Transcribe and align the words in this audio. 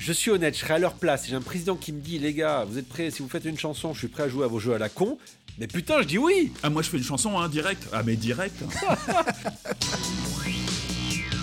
je 0.00 0.12
suis 0.14 0.30
honnête, 0.30 0.54
je 0.54 0.60
serais 0.60 0.74
à 0.74 0.78
leur 0.78 0.94
place. 0.94 1.26
J'ai 1.28 1.36
un 1.36 1.42
président 1.42 1.76
qui 1.76 1.92
me 1.92 2.00
dit, 2.00 2.18
les 2.18 2.32
gars, 2.32 2.64
vous 2.64 2.78
êtes 2.78 2.88
prêts? 2.88 3.10
Si 3.10 3.22
vous 3.22 3.28
faites 3.28 3.44
une 3.44 3.58
chanson, 3.58 3.92
je 3.92 3.98
suis 3.98 4.08
prêt 4.08 4.22
à 4.24 4.28
jouer 4.28 4.44
à 4.44 4.48
vos 4.48 4.58
jeux 4.58 4.72
à 4.74 4.78
la 4.78 4.88
con. 4.88 5.18
Mais 5.58 5.66
putain, 5.66 6.00
je 6.00 6.06
dis 6.06 6.16
oui 6.16 6.52
Ah, 6.62 6.70
moi 6.70 6.80
je 6.80 6.88
fais 6.88 6.96
une 6.96 7.04
chanson, 7.04 7.38
hein, 7.38 7.48
direct. 7.48 7.86
Ah, 7.92 8.02
mais 8.02 8.16
direct. 8.16 8.56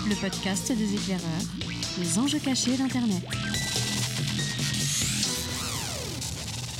Le 0.08 0.14
podcast 0.20 0.72
des 0.72 0.94
éclaireurs, 0.94 1.22
les 1.98 2.18
enjeux 2.18 2.38
cachés 2.38 2.76
d'Internet. 2.76 3.22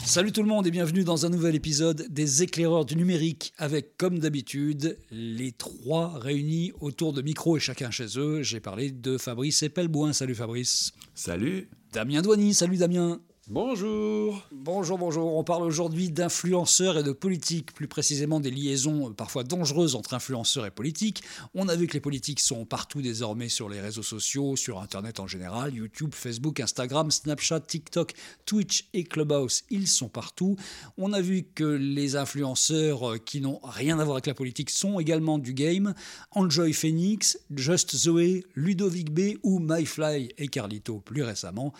Salut 0.08 0.32
tout 0.32 0.42
le 0.42 0.48
monde 0.48 0.66
et 0.66 0.70
bienvenue 0.70 1.04
dans 1.04 1.26
un 1.26 1.28
nouvel 1.28 1.54
épisode 1.54 2.06
des 2.08 2.42
éclaireurs 2.42 2.86
du 2.86 2.96
numérique 2.96 3.52
avec, 3.58 3.98
comme 3.98 4.18
d'habitude, 4.20 4.96
les 5.10 5.52
trois 5.52 6.18
réunis 6.18 6.72
autour 6.80 7.12
de 7.12 7.20
micro 7.20 7.58
et 7.58 7.60
chacun 7.60 7.90
chez 7.90 8.18
eux. 8.18 8.42
J'ai 8.42 8.58
parlé 8.58 8.90
de 8.90 9.18
Fabrice 9.18 9.62
Epelboin. 9.62 10.14
Salut 10.14 10.34
Fabrice. 10.34 10.94
Salut. 11.14 11.68
Damien 11.92 12.22
Douany. 12.22 12.54
Salut 12.54 12.78
Damien. 12.78 13.20
Bonjour 13.50 14.46
Bonjour, 14.52 14.98
bonjour. 14.98 15.34
On 15.38 15.42
parle 15.42 15.62
aujourd'hui 15.62 16.10
d'influenceurs 16.10 16.98
et 16.98 17.02
de 17.02 17.12
politique, 17.12 17.72
plus 17.72 17.88
précisément 17.88 18.40
des 18.40 18.50
liaisons 18.50 19.14
parfois 19.14 19.42
dangereuses 19.42 19.94
entre 19.94 20.12
influenceurs 20.12 20.66
et 20.66 20.70
politiques. 20.70 21.22
On 21.54 21.68
a 21.68 21.74
vu 21.74 21.86
que 21.86 21.94
les 21.94 22.00
politiques 22.00 22.40
sont 22.40 22.66
partout 22.66 23.00
désormais 23.00 23.48
sur 23.48 23.70
les 23.70 23.80
réseaux 23.80 24.02
sociaux, 24.02 24.54
sur 24.56 24.80
Internet 24.80 25.18
en 25.18 25.26
général, 25.26 25.74
YouTube, 25.74 26.10
Facebook, 26.12 26.60
Instagram, 26.60 27.10
Snapchat, 27.10 27.60
TikTok, 27.60 28.12
Twitch 28.44 28.90
et 28.92 29.04
Clubhouse, 29.04 29.64
ils 29.70 29.88
sont 29.88 30.10
partout. 30.10 30.56
On 30.98 31.14
a 31.14 31.22
vu 31.22 31.44
que 31.54 31.64
les 31.64 32.16
influenceurs 32.16 33.24
qui 33.24 33.40
n'ont 33.40 33.60
rien 33.62 33.98
à 33.98 34.04
voir 34.04 34.16
avec 34.16 34.26
la 34.26 34.34
politique 34.34 34.68
sont 34.68 35.00
également 35.00 35.38
du 35.38 35.54
game. 35.54 35.94
Enjoy 36.32 36.74
Phoenix, 36.74 37.38
Just 37.56 37.96
Zoé, 37.96 38.44
Ludovic 38.54 39.10
B 39.10 39.38
ou 39.42 39.58
MyFly 39.58 40.34
et 40.36 40.48
Carlito 40.48 40.98
plus 40.98 41.22
récemment. 41.22 41.72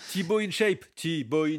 Thibaut 0.97 1.45
in 1.45 1.58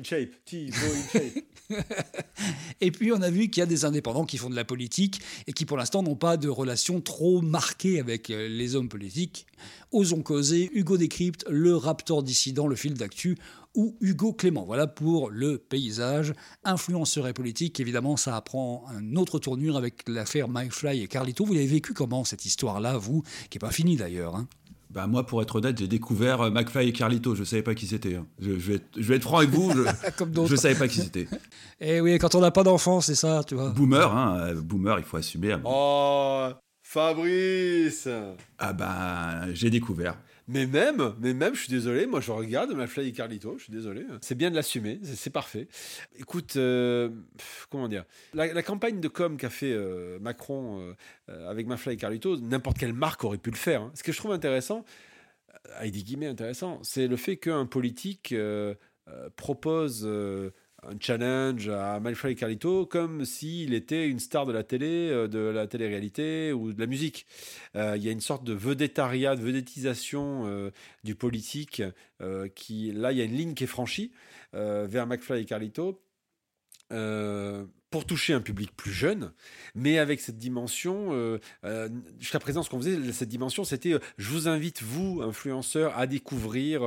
et 2.81 2.91
puis 2.91 3.11
on 3.11 3.21
a 3.21 3.29
vu 3.29 3.49
qu'il 3.49 3.61
y 3.61 3.63
a 3.63 3.67
des 3.67 3.85
indépendants 3.85 4.25
qui 4.25 4.37
font 4.37 4.49
de 4.49 4.55
la 4.55 4.65
politique 4.65 5.21
et 5.47 5.53
qui 5.53 5.65
pour 5.65 5.77
l'instant 5.77 6.01
n'ont 6.01 6.15
pas 6.15 6.37
de 6.37 6.49
relation 6.49 7.01
trop 7.01 7.41
marquée 7.41 7.99
avec 7.99 8.29
euh, 8.29 8.47
les 8.47 8.75
hommes 8.75 8.89
politiques. 8.89 9.45
Osons 9.91 10.21
causer, 10.21 10.69
Hugo 10.73 10.97
Décrypte, 10.97 11.45
le 11.49 11.75
Raptor 11.75 12.23
dissident, 12.23 12.67
le 12.67 12.75
fil 12.75 12.93
d'actu, 12.93 13.37
ou 13.75 13.95
Hugo 14.01 14.33
Clément. 14.33 14.65
Voilà 14.65 14.87
pour 14.87 15.29
le 15.29 15.57
paysage. 15.57 16.33
Influenceur 16.63 17.27
et 17.27 17.33
politique, 17.33 17.79
évidemment, 17.79 18.17
ça 18.17 18.39
prend 18.41 18.85
une 18.99 19.17
autre 19.17 19.39
tournure 19.39 19.77
avec 19.77 20.07
l'affaire 20.07 20.47
MyFly 20.49 21.03
et 21.03 21.07
Carlito. 21.07 21.45
Vous 21.45 21.53
l'avez 21.53 21.67
vécu 21.67 21.93
comment 21.93 22.23
cette 22.23 22.45
histoire-là, 22.45 22.97
vous, 22.97 23.23
qui 23.49 23.57
n'est 23.57 23.59
pas 23.59 23.71
finie 23.71 23.95
d'ailleurs 23.95 24.35
hein? 24.35 24.47
Bah 24.89 25.05
moi, 25.05 25.23
pour 25.25 25.41
être 25.41 25.55
honnête, 25.55 25.77
j'ai 25.77 25.87
découvert 25.87 26.41
euh, 26.41 26.49
McFly 26.49 26.89
et 26.89 26.93
Carlito. 26.93 27.35
Je 27.35 27.41
ne 27.41 27.45
savais 27.45 27.61
pas 27.61 27.75
qui 27.75 27.85
c'était. 27.85 28.15
Hein. 28.15 28.25
Je, 28.39 28.51
vais 28.51 29.15
être, 29.15 29.23
franc 29.23 29.37
avec 29.37 29.51
vous. 29.51 29.71
Je 29.71 30.51
ne 30.51 30.55
savais 30.55 30.75
pas 30.75 30.87
qui 30.87 31.01
c'était. 31.01 31.27
Eh 31.81 32.01
oui, 32.01 32.17
quand 32.19 32.35
on 32.35 32.41
n'a 32.41 32.51
pas 32.51 32.63
d'enfant, 32.63 32.99
c'est 32.99 33.15
ça, 33.15 33.41
tu 33.47 33.55
vois. 33.55 33.69
Boomer, 33.69 34.11
hein. 34.11 34.37
Euh, 34.39 34.55
boomer, 34.55 34.99
il 34.99 35.05
faut 35.05 35.15
assumer. 35.15 35.55
Oh, 35.63 36.49
Fabrice 36.83 38.09
Ah 38.57 38.73
bah, 38.73 39.53
j'ai 39.53 39.69
découvert. 39.69 40.17
Mais 40.51 40.65
même, 40.65 41.13
mais 41.19 41.35
même, 41.35 41.53
je 41.53 41.59
suis 41.59 41.69
désolé, 41.69 42.07
moi 42.07 42.21
je 42.21 42.31
regarde 42.31 42.71
ma 42.71 42.87
Fly 42.87 43.09
et 43.09 43.11
Carlito, 43.11 43.59
je 43.59 43.65
suis 43.65 43.71
désolé. 43.71 44.03
C'est 44.21 44.33
bien 44.33 44.49
de 44.49 44.55
l'assumer, 44.55 44.99
c'est 45.03 45.29
parfait. 45.29 45.67
Écoute, 46.17 46.55
euh, 46.55 47.09
comment 47.69 47.87
dire, 47.87 48.03
la, 48.33 48.63
campagne 48.63 48.99
de 48.99 49.07
com 49.07 49.37
qu'a 49.37 49.51
fait 49.51 49.71
euh, 49.71 50.17
Macron 50.17 50.95
euh, 51.29 51.47
avec 51.51 51.67
Mafla 51.67 51.93
et 51.93 51.97
Carlito, 51.97 52.35
n'importe 52.37 52.79
quelle 52.79 52.93
marque 52.93 53.23
aurait 53.23 53.37
pu 53.37 53.51
le 53.51 53.57
faire. 53.57 53.83
Hein. 53.83 53.91
Ce 53.93 54.01
que 54.01 54.11
je 54.11 54.17
trouve 54.17 54.31
intéressant, 54.31 54.85
Guillemets 55.83 56.25
intéressant, 56.25 56.79
c'est 56.81 57.05
le 57.05 57.15
fait 57.15 57.37
qu'un 57.37 57.67
politique 57.67 58.33
propose 59.35 60.09
un 60.83 60.97
challenge 60.99 61.67
à 61.69 61.99
Malfoy 61.99 62.31
et 62.31 62.35
Carlito 62.35 62.85
comme 62.85 63.25
s'il 63.25 63.73
était 63.73 64.07
une 64.07 64.19
star 64.19 64.45
de 64.45 64.51
la 64.51 64.63
télé, 64.63 65.09
euh, 65.09 65.27
de 65.27 65.39
la 65.39 65.67
télé-réalité 65.67 66.53
ou 66.53 66.73
de 66.73 66.79
la 66.79 66.87
musique. 66.87 67.25
Euh, 67.75 67.95
il 67.97 68.03
y 68.03 68.09
a 68.09 68.11
une 68.11 68.21
sorte 68.21 68.43
de 68.43 68.53
vedettariat, 68.53 69.35
de 69.35 69.41
vedettisation 69.41 70.43
euh, 70.45 70.71
du 71.03 71.15
politique 71.15 71.81
qui, 72.53 72.91
là, 72.91 73.13
il 73.13 73.17
y 73.17 73.21
a 73.21 73.23
une 73.23 73.35
ligne 73.35 73.53
qui 73.53 73.63
est 73.63 73.67
franchie 73.67 74.11
vers 74.51 75.07
McFly 75.07 75.43
et 75.43 75.45
Carlito 75.45 76.01
pour 77.89 78.05
toucher 78.05 78.33
un 78.33 78.41
public 78.41 78.71
plus 78.75 78.91
jeune, 78.91 79.31
mais 79.73 79.97
avec 79.97 80.21
cette 80.21 80.37
dimension, 80.37 81.09
euh, 81.11 81.39
euh, 81.63 81.89
jusqu'à 82.19 82.39
présent, 82.39 82.61
ce 82.61 82.69
qu'on 82.69 82.79
faisait, 82.79 82.97
cette 83.11 83.29
dimension, 83.29 83.63
c'était 83.63 83.93
euh, 83.93 83.99
je 84.17 84.29
vous 84.29 84.47
invite, 84.47 84.83
vous, 84.83 85.21
influenceurs, 85.23 85.97
à 85.97 86.05
découvrir 86.05 86.81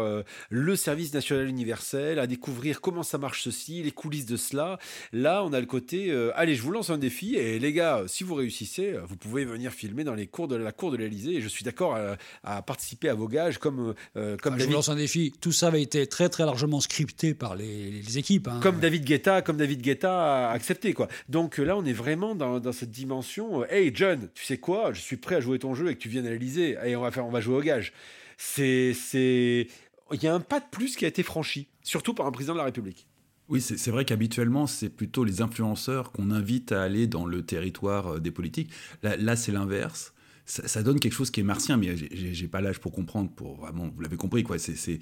le 0.51 0.77
service 0.77 1.13
national 1.13 1.49
universel, 1.49 2.19
à 2.19 2.27
découvrir 2.27 2.81
comment 2.81 3.03
ça 3.03 3.19
marche 3.19 3.43
ceci, 3.43 3.83
les 3.83 3.91
coulisses 3.91 4.27
de 4.27 4.37
cela. 4.37 4.79
Là, 5.13 5.45
on 5.45 5.53
a 5.53 5.61
le 5.61 5.67
côté, 5.67 6.13
allez, 6.35 6.55
je 6.55 6.63
vous 6.63 6.71
lance 6.71 6.91
un 6.91 6.99
défi, 6.99 7.37
et 7.37 7.59
les 7.59 7.73
gars, 7.73 8.05
si 8.07 8.25
vous 8.25 8.35
réussissez, 8.35 8.97
vous 9.07 9.17
pouvez 9.17 9.45
venir 9.45 9.73
filmer 9.73 10.05
dans 10.05 10.15
les 10.15 10.27
cours 10.27 10.49
de 10.49 10.57
la 10.57 10.73
cour 10.73 10.91
de 10.91 10.97
l'Elysée, 10.97 11.37
et 11.37 11.41
je 11.41 11.49
suis 11.49 11.65
d'accord 11.65 11.99
à, 12.45 12.63
participer 12.63 13.09
à 13.09 13.15
vos 13.15 13.29
gages, 13.29 13.59
comme, 13.59 13.95
comme 14.15 14.55
ah, 14.55 14.59
Je 14.59 14.65
vous 14.65 14.73
lance 14.73 14.89
un 14.89 14.97
défi. 14.97 15.33
Tout 15.41 15.53
ça 15.53 15.69
avait 15.69 15.83
été 15.83 16.07
très, 16.07 16.29
très 16.29 16.45
largement 16.45 16.81
scripté 16.81 17.35
par 17.35 17.57
les, 17.57 18.19
équipes. 18.19 18.49
Hein. 18.49 18.61
Comme 18.63 18.79
David 18.79 19.05
Guetta, 19.05 19.43
comme 19.43 19.57
David 19.57 19.81
Guetta 19.81 20.49
a 20.49 20.53
accepté. 20.53 20.92
Donc 21.29 21.59
là, 21.59 21.77
on 21.77 21.85
est 21.85 21.93
vraiment 21.93 22.35
dans, 22.35 22.73
cette 22.73 22.91
dimension. 22.91 23.63
Euh, 23.63 23.67
hey 23.71 23.91
John, 23.95 24.29
tu 24.35 24.45
sais 24.45 24.59
quoi? 24.59 24.93
Je 24.93 25.01
suis 25.01 25.17
prêt 25.17 25.37
à 25.37 25.41
jouer 25.41 25.59
ton 25.59 25.75
jeu 25.75 25.91
et 25.91 25.95
que 25.95 26.01
tu 26.01 26.09
viennes 26.09 26.27
analyser. 26.27 26.77
Et 26.85 26.97
on 26.97 27.03
va 27.03 27.11
faire, 27.11 27.27
on 27.27 27.31
va 27.31 27.41
jouer 27.41 27.57
au 27.57 27.63
gage. 27.63 27.93
C'est, 28.37 28.93
c'est, 28.95 29.69
il 30.13 30.23
y 30.23 30.27
a 30.27 30.35
un 30.35 30.41
pas 30.41 30.61
de 30.61 30.67
plus 30.71 30.97
qui 30.97 31.05
a 31.05 31.09
été 31.09 31.23
franchi, 31.23 31.69
surtout 31.83 32.15
par 32.15 32.27
un 32.27 32.33
président 32.33 32.55
de 32.55 32.59
la 32.59 32.65
République. 32.65 33.07
Oui, 33.49 33.61
c'est 33.61 33.91
vrai 33.91 34.05
qu'habituellement, 34.05 34.67
c'est 34.67 34.89
plutôt 34.89 35.25
les 35.25 35.43
influenceurs 35.43 36.13
qu'on 36.13 36.31
invite 36.31 36.73
à 36.73 36.83
aller 36.83 37.07
dans 37.07 37.27
le 37.27 37.45
territoire 37.45 38.15
euh, 38.15 38.19
des 38.19 38.31
politiques. 38.31 38.71
Là, 39.03 39.37
c'est 39.37 39.53
l'inverse. 39.53 40.15
Ça, 40.47 40.83
donne 40.83 40.99
quelque 40.99 41.13
chose 41.13 41.31
qui 41.31 41.41
est 41.41 41.45
martien, 41.45 41.77
mais 41.77 41.95
j'ai 41.97 42.49
pas 42.49 42.61
l'âge 42.61 42.81
pour 42.81 42.93
comprendre. 42.93 43.31
Pour 43.31 43.57
vraiment, 43.57 43.91
vous 43.95 44.01
l'avez 44.01 44.17
compris, 44.17 44.43
quoi. 44.43 44.59
C'est 44.59 44.99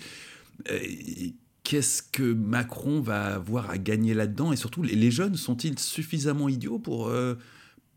euh, 0.70 0.78
qu'est-ce 1.70 2.02
que 2.02 2.32
Macron 2.32 3.00
va 3.00 3.36
avoir 3.36 3.70
à 3.70 3.78
gagner 3.78 4.12
là-dedans? 4.12 4.52
Et 4.52 4.56
surtout, 4.56 4.82
les 4.82 5.10
jeunes 5.12 5.36
sont-ils 5.36 5.78
suffisamment 5.78 6.48
idiots 6.48 6.80
pour, 6.80 7.06
euh, 7.06 7.36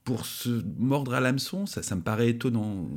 pour 0.04 0.28
se 0.28 0.62
mordre 0.78 1.16
à 1.16 1.20
l'hameçon? 1.20 1.66
Ça, 1.66 1.82
ça 1.82 1.96
me 1.96 2.04
paraît 2.04 2.30
étonnant. 2.30 2.88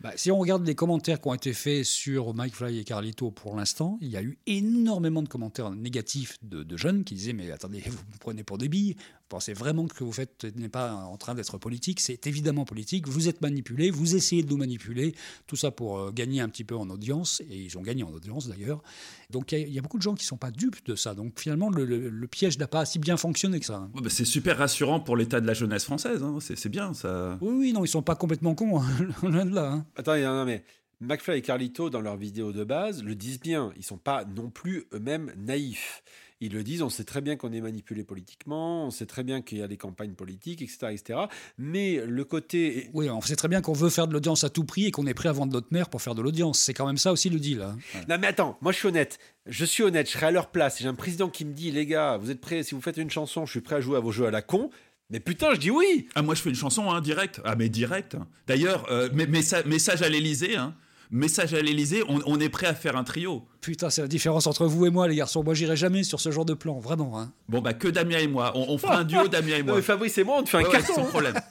Bah, 0.00 0.10
si 0.16 0.32
on 0.32 0.38
regarde 0.38 0.66
les 0.66 0.74
commentaires 0.74 1.20
qui 1.20 1.28
ont 1.28 1.34
été 1.34 1.52
faits 1.52 1.84
sur 1.84 2.34
Mike 2.34 2.56
Fly 2.56 2.80
et 2.80 2.82
Carlito 2.82 3.30
pour 3.30 3.54
l'instant, 3.54 3.96
il 4.00 4.08
y 4.08 4.16
a 4.16 4.24
eu 4.24 4.38
énormément 4.48 5.22
de 5.22 5.28
commentaires 5.28 5.70
négatifs 5.70 6.36
de, 6.42 6.64
de, 6.64 6.76
jeunes 6.76 7.04
qui 7.04 7.14
disaient 7.14 7.32
Mais 7.32 7.52
attendez, 7.52 7.80
vous 7.86 7.92
me 7.92 8.18
prenez 8.18 8.42
pour 8.42 8.58
des 8.58 8.68
billes, 8.68 8.96
pensez 9.32 9.54
vraiment 9.54 9.86
que 9.86 10.04
vous 10.04 10.12
faites 10.12 10.44
n'est 10.56 10.68
pas 10.68 10.92
en 10.92 11.16
train 11.16 11.34
d'être 11.34 11.56
politique, 11.56 12.00
c'est 12.00 12.26
évidemment 12.26 12.66
politique, 12.66 13.08
vous 13.08 13.28
êtes 13.28 13.40
manipulé, 13.40 13.90
vous 13.90 14.14
essayez 14.14 14.42
de 14.42 14.50
nous 14.50 14.58
manipuler, 14.58 15.14
tout 15.46 15.56
ça 15.56 15.70
pour 15.70 15.98
euh, 15.98 16.12
gagner 16.12 16.42
un 16.42 16.50
petit 16.50 16.64
peu 16.64 16.76
en 16.76 16.90
audience, 16.90 17.40
et 17.48 17.56
ils 17.56 17.78
ont 17.78 17.80
gagné 17.80 18.02
en 18.02 18.12
audience 18.12 18.46
d'ailleurs. 18.46 18.82
Donc 19.30 19.52
il 19.52 19.70
y, 19.70 19.78
a 19.78 19.82
beaucoup 19.82 19.96
de 19.96 20.02
gens 20.02 20.14
qui 20.14 20.24
ne 20.24 20.28
sont 20.28 20.36
pas 20.36 20.50
dupes 20.50 20.84
de 20.84 20.94
ça, 20.94 21.14
donc 21.14 21.40
finalement 21.40 21.70
le, 21.70 22.26
piège 22.26 22.58
n'a 22.58 22.66
pas 22.66 22.84
si 22.84 22.98
bien 22.98 23.16
fonctionné 23.16 23.58
que 23.58 23.64
ça. 23.64 23.88
Bah, 23.94 24.10
c'est 24.10 24.26
super 24.26 24.58
rassurant 24.58 25.00
pour 25.00 25.16
l'état 25.16 25.40
de 25.40 25.46
la 25.46 25.54
jeunesse 25.54 25.84
française, 25.84 26.22
hein. 26.22 26.36
c'est 26.40 26.68
bien 26.68 26.92
ça. 26.92 27.38
Oui, 27.40 27.54
oui, 27.58 27.72
non, 27.72 27.80
ils 27.80 27.84
ne 27.84 27.86
sont 27.86 28.02
pas 28.02 28.16
complètement 28.16 28.54
cons, 28.54 28.82
hein. 28.82 28.86
loin 29.22 29.46
de 29.46 29.54
là. 29.54 29.72
Hein. 29.72 29.86
Attends, 29.96 30.18
non, 30.18 30.44
mais 30.44 30.62
McFly 31.00 31.38
et 31.38 31.42
Carlito, 31.42 31.88
dans 31.88 32.02
leurs 32.02 32.18
vidéos 32.18 32.52
de 32.52 32.64
base, 32.64 33.02
le 33.02 33.14
disent 33.14 33.40
bien, 33.40 33.72
ils 33.76 33.80
ne 33.80 33.84
sont 33.84 33.96
pas 33.96 34.26
non 34.26 34.50
plus 34.50 34.84
eux-mêmes 34.92 35.32
naïfs 35.38 36.02
ils 36.42 36.52
le 36.52 36.64
disent, 36.64 36.82
on 36.82 36.90
sait 36.90 37.04
très 37.04 37.20
bien 37.20 37.36
qu'on 37.36 37.52
est 37.52 37.60
manipulé 37.60 38.02
politiquement, 38.02 38.86
on 38.86 38.90
sait 38.90 39.06
très 39.06 39.22
bien 39.22 39.42
qu'il 39.42 39.58
y 39.58 39.62
a 39.62 39.68
des 39.68 39.76
campagnes 39.76 40.14
politiques, 40.14 40.60
etc., 40.60 40.88
etc. 40.90 41.20
Mais 41.56 42.04
le 42.04 42.24
côté... 42.24 42.90
Oui, 42.94 43.08
on 43.08 43.20
sait 43.20 43.36
très 43.36 43.46
bien 43.46 43.60
qu'on 43.60 43.72
veut 43.72 43.90
faire 43.90 44.08
de 44.08 44.12
l'audience 44.12 44.42
à 44.42 44.50
tout 44.50 44.64
prix 44.64 44.86
et 44.86 44.90
qu'on 44.90 45.06
est 45.06 45.14
prêt 45.14 45.28
à 45.28 45.32
vendre 45.32 45.52
notre 45.52 45.68
mère 45.70 45.88
pour 45.88 46.02
faire 46.02 46.16
de 46.16 46.20
l'audience. 46.20 46.58
C'est 46.58 46.74
quand 46.74 46.86
même 46.86 46.98
ça 46.98 47.12
aussi 47.12 47.30
le 47.30 47.38
deal. 47.38 47.62
Hein. 47.62 47.78
Non 48.08 48.18
mais 48.20 48.26
attends, 48.26 48.58
moi 48.60 48.72
je 48.72 48.78
suis 48.78 48.88
honnête. 48.88 49.20
Je 49.46 49.64
suis 49.64 49.84
honnête, 49.84 50.08
je 50.08 50.12
serai 50.12 50.26
à 50.26 50.30
leur 50.32 50.50
place. 50.50 50.80
J'ai 50.80 50.88
un 50.88 50.94
président 50.94 51.28
qui 51.28 51.44
me 51.44 51.52
dit, 51.52 51.70
les 51.70 51.86
gars, 51.86 52.16
vous 52.16 52.32
êtes 52.32 52.40
prêts, 52.40 52.64
si 52.64 52.74
vous 52.74 52.80
faites 52.80 52.96
une 52.96 53.10
chanson, 53.10 53.46
je 53.46 53.52
suis 53.52 53.60
prêt 53.60 53.76
à 53.76 53.80
jouer 53.80 53.96
à 53.96 54.00
vos 54.00 54.10
jeux 54.10 54.26
à 54.26 54.32
la 54.32 54.42
con. 54.42 54.70
Mais 55.10 55.20
putain, 55.20 55.54
je 55.54 55.60
dis 55.60 55.70
oui 55.70 56.08
Ah, 56.16 56.22
moi 56.22 56.34
je 56.34 56.42
fais 56.42 56.48
une 56.48 56.56
chanson, 56.56 56.90
hein, 56.90 57.00
direct. 57.00 57.40
Ah, 57.44 57.54
mais 57.54 57.68
direct. 57.68 58.16
D'ailleurs, 58.48 58.90
euh, 58.90 59.08
message 59.12 60.02
à 60.02 60.08
l'Elysée, 60.08 60.56
hein 60.56 60.74
message 61.12 61.54
à 61.54 61.60
l'Elysée, 61.60 62.02
on, 62.08 62.40
est 62.40 62.48
prêt 62.48 62.66
à 62.66 62.74
faire 62.74 62.96
un 62.96 63.04
trio. 63.04 63.44
Putain, 63.60 63.90
c'est 63.90 64.02
la 64.02 64.08
différence 64.08 64.46
entre 64.46 64.66
vous 64.66 64.86
et 64.86 64.90
moi, 64.90 65.06
les 65.06 65.14
garçons. 65.14 65.44
Moi, 65.44 65.54
j'irai 65.54 65.76
jamais 65.76 66.02
sur 66.02 66.18
ce 66.18 66.32
genre 66.32 66.44
de 66.44 66.54
plan, 66.54 66.80
vraiment. 66.80 67.20
Hein. 67.20 67.32
Bon, 67.48 67.60
bah, 67.60 67.74
que 67.74 67.88
Damien 67.88 68.18
et 68.18 68.26
moi. 68.26 68.52
On, 68.56 68.76
fera 68.78 68.98
un 68.98 69.04
duo, 69.04 69.28
Damien 69.28 69.56
et 69.58 69.62
moi. 69.62 69.76
Non, 69.76 69.82
Fabrice 69.82 70.18
et 70.18 70.24
moi, 70.24 70.38
on 70.38 70.42
te 70.42 70.48
fait 70.48 70.56
un 70.56 70.64
carton. 70.64 70.94
Sans 70.94 71.04
problème. 71.04 71.34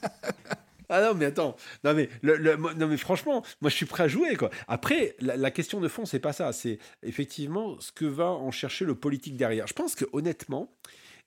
Ah 0.94 1.00
non, 1.00 1.14
mais 1.14 1.24
attends. 1.24 1.56
Non 1.84 1.94
mais, 1.94 2.10
non, 2.22 2.86
mais 2.86 2.98
franchement, 2.98 3.42
moi, 3.62 3.70
je 3.70 3.76
suis 3.76 3.86
prêt 3.86 4.04
à 4.04 4.08
jouer, 4.08 4.36
quoi. 4.36 4.50
Après, 4.68 5.16
la, 5.20 5.50
question 5.50 5.80
de 5.80 5.88
fond, 5.88 6.04
c'est 6.04 6.18
pas 6.18 6.34
ça. 6.34 6.52
C'est 6.52 6.78
effectivement 7.02 7.80
ce 7.80 7.92
que 7.92 8.04
va 8.04 8.26
en 8.26 8.50
chercher 8.50 8.84
le 8.84 8.94
politique 8.94 9.38
derrière. 9.38 9.66
Je 9.66 9.72
pense 9.72 9.94
que, 9.94 10.04
honnêtement, 10.12 10.70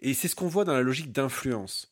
et 0.01 0.13
c'est 0.13 0.27
ce 0.27 0.35
qu'on 0.35 0.47
voit 0.47 0.65
dans 0.65 0.73
la 0.73 0.83
logique 0.83 1.11
d'influence, 1.11 1.89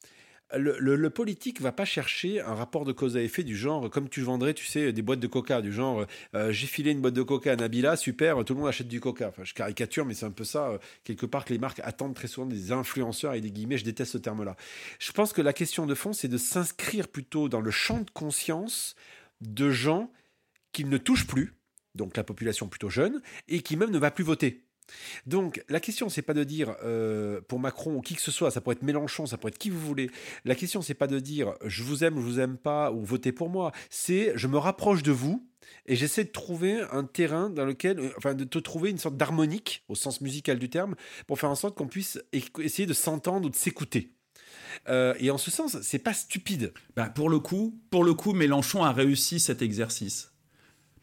le, 0.55 0.77
le, 0.79 0.95
le, 0.95 1.09
politique 1.09 1.61
va 1.61 1.71
pas 1.71 1.85
chercher 1.85 2.41
un 2.41 2.53
rapport 2.53 2.85
de 2.85 2.91
cause 2.91 3.17
à 3.17 3.21
effet 3.21 3.44
du 3.44 3.55
genre, 3.55 3.89
comme 3.89 4.09
tu 4.09 4.21
vendrais, 4.21 4.53
tu 4.53 4.65
sais, 4.65 4.91
des 4.91 5.01
boîtes 5.01 5.19
de 5.19 5.27
coca, 5.27 5.61
du 5.61 5.71
genre, 5.71 6.05
euh, 6.35 6.51
j'ai 6.51 6.67
filé 6.67 6.91
une 6.91 7.01
boîte 7.01 7.13
de 7.13 7.21
coca 7.21 7.51
à 7.51 7.55
Nabila, 7.55 7.95
super, 7.95 8.44
tout 8.45 8.53
le 8.53 8.59
monde 8.59 8.69
achète 8.69 8.88
du 8.88 9.00
coca. 9.00 9.29
Enfin, 9.29 9.44
je 9.44 9.53
caricature, 9.53 10.05
mais 10.05 10.13
c'est 10.13 10.25
un 10.25 10.31
peu 10.31 10.44
ça, 10.44 10.69
euh, 10.69 10.77
quelque 11.03 11.25
part, 11.25 11.45
que 11.45 11.53
les 11.53 11.59
marques 11.59 11.81
attendent 11.83 12.15
très 12.15 12.27
souvent 12.27 12.47
des 12.47 12.71
influenceurs 12.71 13.33
et 13.33 13.41
des 13.41 13.51
guillemets, 13.51 13.77
je 13.77 13.85
déteste 13.85 14.13
ce 14.13 14.17
terme-là. 14.17 14.55
Je 15.00 15.11
pense 15.11 15.33
que 15.33 15.41
la 15.41 15.53
question 15.53 15.85
de 15.85 15.95
fond, 15.95 16.13
c'est 16.13 16.27
de 16.27 16.38
s'inscrire 16.38 17.07
plutôt 17.07 17.50
dans 17.50 17.61
le 17.61 17.71
champ 17.71 18.00
de 18.00 18.09
conscience 18.11 18.95
de 19.41 19.69
gens 19.69 20.11
qui 20.71 20.85
ne 20.85 20.97
touchent 20.97 21.27
plus, 21.27 21.53
donc 21.95 22.17
la 22.17 22.23
population 22.23 22.67
plutôt 22.67 22.89
jeune, 22.89 23.21
et 23.47 23.61
qui 23.61 23.77
même 23.77 23.91
ne 23.91 24.00
va 24.00 24.11
plus 24.11 24.23
voter. 24.23 24.63
Donc 25.25 25.63
la 25.69 25.79
question 25.79 26.09
c'est 26.09 26.21
pas 26.21 26.33
de 26.33 26.43
dire 26.43 26.75
euh, 26.83 27.41
pour 27.47 27.59
Macron 27.59 27.95
ou 27.95 28.01
qui 28.01 28.15
que 28.15 28.21
ce 28.21 28.31
soit, 28.31 28.51
ça 28.51 28.61
pourrait 28.61 28.75
être 28.75 28.83
Mélenchon, 28.83 29.25
ça 29.25 29.37
pourrait 29.37 29.51
être 29.51 29.57
qui 29.57 29.69
vous 29.69 29.79
voulez. 29.79 30.09
La 30.45 30.55
question 30.55 30.81
c'est 30.81 30.93
pas 30.93 31.07
de 31.07 31.19
dire 31.19 31.53
je 31.65 31.83
vous 31.83 32.03
aime, 32.03 32.15
je 32.15 32.21
vous 32.21 32.39
aime 32.39 32.57
pas 32.57 32.91
ou 32.91 33.03
votez 33.03 33.31
pour 33.31 33.49
moi. 33.49 33.71
C'est 33.89 34.33
je 34.35 34.47
me 34.47 34.57
rapproche 34.57 35.03
de 35.03 35.11
vous 35.11 35.47
et 35.85 35.95
j'essaie 35.95 36.23
de 36.23 36.29
trouver 36.29 36.81
un 36.91 37.03
terrain 37.03 37.49
dans 37.49 37.65
lequel, 37.65 37.99
euh, 37.99 38.09
enfin 38.17 38.33
de 38.33 38.43
te 38.43 38.59
trouver 38.59 38.89
une 38.89 38.97
sorte 38.97 39.17
d'harmonique 39.17 39.83
au 39.87 39.95
sens 39.95 40.21
musical 40.21 40.59
du 40.59 40.69
terme 40.69 40.95
pour 41.27 41.39
faire 41.39 41.49
en 41.49 41.55
sorte 41.55 41.75
qu'on 41.75 41.87
puisse 41.87 42.19
essayer 42.31 42.85
de 42.85 42.93
s'entendre 42.93 43.47
ou 43.47 43.49
de 43.49 43.55
s'écouter. 43.55 44.13
Euh, 44.89 45.13
et 45.19 45.29
en 45.29 45.37
ce 45.37 45.51
sens, 45.51 45.79
c'est 45.81 45.99
pas 45.99 46.13
stupide. 46.13 46.73
Bah 46.95 47.09
pour 47.09 47.29
le 47.29 47.39
coup, 47.39 47.79
pour 47.89 48.03
le 48.03 48.13
coup, 48.13 48.33
Mélenchon 48.33 48.83
a 48.83 48.91
réussi 48.91 49.39
cet 49.39 49.61
exercice. 49.61 50.31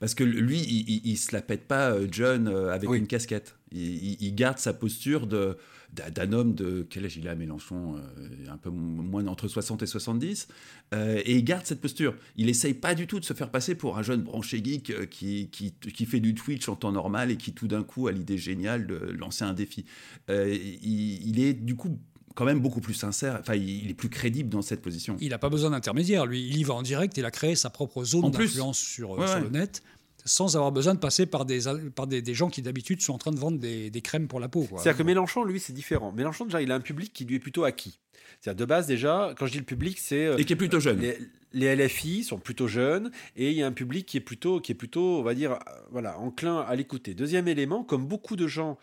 Parce 0.00 0.14
que 0.14 0.24
lui, 0.24 0.60
il, 0.60 1.06
il, 1.06 1.18
se 1.18 1.34
la 1.34 1.42
pète 1.42 1.68
pas, 1.68 1.94
John, 2.10 2.48
avec 2.48 2.88
oui. 2.88 2.98
une 2.98 3.06
casquette. 3.06 3.56
Il, 3.72 4.20
il, 4.20 4.34
garde 4.34 4.58
sa 4.58 4.72
posture 4.72 5.26
de 5.26 5.56
d'un 5.92 6.32
homme 6.32 6.54
de 6.54 6.86
quel 6.88 7.04
âge 7.04 7.16
il 7.16 7.26
a 7.26 7.34
Mélenchon 7.34 7.96
euh, 7.96 8.50
un 8.50 8.56
peu 8.56 8.70
moins 8.70 9.26
entre 9.26 9.48
60 9.48 9.82
et 9.82 9.86
70 9.86 10.46
euh, 10.94 11.20
et 11.24 11.36
il 11.36 11.44
garde 11.44 11.66
cette 11.66 11.80
posture. 11.80 12.14
Il 12.36 12.48
essaye 12.48 12.74
pas 12.74 12.94
du 12.94 13.06
tout 13.06 13.18
de 13.18 13.24
se 13.24 13.34
faire 13.34 13.50
passer 13.50 13.74
pour 13.74 13.98
un 13.98 14.02
jeune 14.02 14.22
branché 14.22 14.62
geek 14.62 14.90
euh, 14.90 15.06
qui, 15.06 15.48
qui, 15.50 15.72
qui 15.72 16.06
fait 16.06 16.20
du 16.20 16.34
Twitch 16.34 16.68
en 16.68 16.76
temps 16.76 16.92
normal 16.92 17.30
et 17.30 17.36
qui 17.36 17.52
tout 17.52 17.68
d'un 17.68 17.82
coup 17.82 18.06
a 18.06 18.12
l'idée 18.12 18.38
géniale 18.38 18.86
de 18.86 18.96
lancer 19.18 19.44
un 19.44 19.52
défi. 19.52 19.84
Euh, 20.30 20.56
il, 20.82 21.28
il, 21.28 21.40
est 21.40 21.54
du 21.54 21.74
coup 21.74 21.98
quand 22.34 22.44
même 22.44 22.60
beaucoup 22.60 22.80
plus 22.80 22.94
sincère, 22.94 23.36
enfin 23.40 23.54
il 23.54 23.90
est 23.90 23.94
plus 23.94 24.08
crédible 24.08 24.48
dans 24.48 24.62
cette 24.62 24.82
position. 24.82 25.16
Il 25.20 25.30
n'a 25.30 25.38
pas 25.38 25.48
besoin 25.48 25.70
d'intermédiaire, 25.70 26.26
lui, 26.26 26.40
il 26.46 26.56
y 26.56 26.64
va 26.64 26.74
en 26.74 26.82
direct, 26.82 27.16
il 27.16 27.24
a 27.24 27.30
créé 27.30 27.56
sa 27.56 27.70
propre 27.70 28.04
zone 28.04 28.30
d'influence 28.30 28.78
sur, 28.78 29.10
ouais, 29.10 29.26
sur 29.26 29.36
ouais. 29.36 29.42
le 29.42 29.50
net 29.50 29.82
sans 30.24 30.56
avoir 30.56 30.72
besoin 30.72 30.94
de 30.94 30.98
passer 30.98 31.26
par 31.26 31.44
des, 31.44 31.60
par 31.94 32.06
des, 32.06 32.22
des 32.22 32.34
gens 32.34 32.48
qui 32.48 32.62
d'habitude 32.62 33.00
sont 33.00 33.14
en 33.14 33.18
train 33.18 33.30
de 33.30 33.38
vendre 33.38 33.58
des, 33.58 33.90
des 33.90 34.00
crèmes 34.00 34.28
pour 34.28 34.40
la 34.40 34.48
peau. 34.48 34.66
C'est-à-dire 34.70 34.96
que 34.96 35.02
Mélenchon, 35.02 35.44
lui, 35.44 35.60
c'est 35.60 35.72
différent. 35.72 36.12
Mélenchon, 36.12 36.44
déjà, 36.44 36.62
il 36.62 36.70
a 36.72 36.74
un 36.74 36.80
public 36.80 37.12
qui 37.12 37.24
lui 37.24 37.36
est 37.36 37.40
plutôt 37.40 37.64
acquis. 37.64 37.98
C'est-à-dire, 38.40 38.60
de 38.60 38.64
base, 38.64 38.86
déjà, 38.86 39.34
quand 39.38 39.46
je 39.46 39.52
dis 39.52 39.58
le 39.58 39.64
public, 39.64 39.98
c'est. 39.98 40.26
Euh, 40.26 40.36
et 40.36 40.44
qui 40.44 40.52
est 40.52 40.56
plutôt 40.56 40.80
jeune. 40.80 41.00
Les, 41.00 41.18
les, 41.52 41.76
LFI 41.76 42.24
sont 42.24 42.38
plutôt 42.38 42.68
jeunes 42.68 43.10
et 43.36 43.50
il 43.50 43.56
y 43.56 43.62
a 43.62 43.66
un 43.66 43.72
public 43.72 44.06
qui 44.06 44.16
est 44.16 44.22
plutôt, 44.22 44.60
qui 44.60 44.72
est 44.72 44.76
plutôt 44.76 45.18
on 45.18 45.22
va 45.22 45.34
dire, 45.34 45.58
voilà, 45.90 46.18
enclin 46.18 46.60
à 46.60 46.74
l'écouter. 46.74 47.14
Deuxième 47.14 47.48
élément, 47.48 47.84
comme 47.84 48.06
beaucoup 48.06 48.36
de 48.36 48.46
gens. 48.46 48.78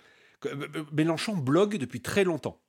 Mélenchon 0.92 1.36
blogue 1.36 1.78
depuis 1.78 2.02
très 2.02 2.24
longtemps. 2.24 2.62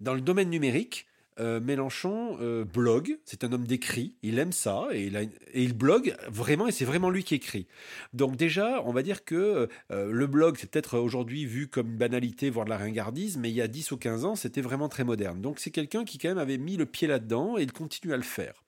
Dans 0.00 0.14
le 0.14 0.20
domaine 0.20 0.50
numérique, 0.50 1.06
euh, 1.40 1.58
Mélenchon 1.58 2.36
euh, 2.40 2.64
blogue, 2.64 3.18
c'est 3.24 3.44
un 3.44 3.52
homme 3.52 3.66
d'écrit, 3.66 4.14
il 4.22 4.38
aime 4.38 4.52
ça 4.52 4.88
et 4.92 5.10
il, 5.54 5.72
blogue 5.74 6.14
vraiment 6.28 6.68
et 6.68 6.72
c'est 6.72 6.84
vraiment 6.84 7.08
lui 7.08 7.24
qui 7.24 7.34
écrit. 7.34 7.66
Donc 8.12 8.36
déjà, 8.36 8.82
on 8.84 8.92
va 8.92 9.02
dire 9.02 9.24
que 9.24 9.68
euh, 9.90 10.10
le 10.12 10.26
blog 10.26 10.56
c'est 10.58 10.70
peut-être 10.70 10.98
aujourd'hui 10.98 11.46
vu 11.46 11.68
comme 11.68 11.88
une 11.88 11.96
banalité, 11.96 12.50
voire 12.50 12.66
de 12.66 12.70
la 12.70 12.76
ringardise, 12.76 13.38
mais 13.38 13.48
il 13.48 13.54
y 13.54 13.62
a 13.62 13.68
10 13.68 13.92
ou 13.92 13.96
15 13.96 14.24
ans 14.24 14.34
c'était 14.36 14.60
vraiment 14.60 14.88
très 14.88 15.04
moderne. 15.04 15.40
Donc 15.40 15.60
c'est 15.60 15.70
quelqu'un 15.70 16.04
qui 16.04 16.18
quand 16.18 16.28
même 16.28 16.38
avait 16.38 16.58
mis 16.58 16.76
le 16.76 16.84
pied 16.84 17.08
là-dedans 17.08 17.56
et 17.56 17.62
il 17.62 17.72
continue 17.72 18.12
à 18.12 18.16
le 18.18 18.22
faire. 18.22 18.62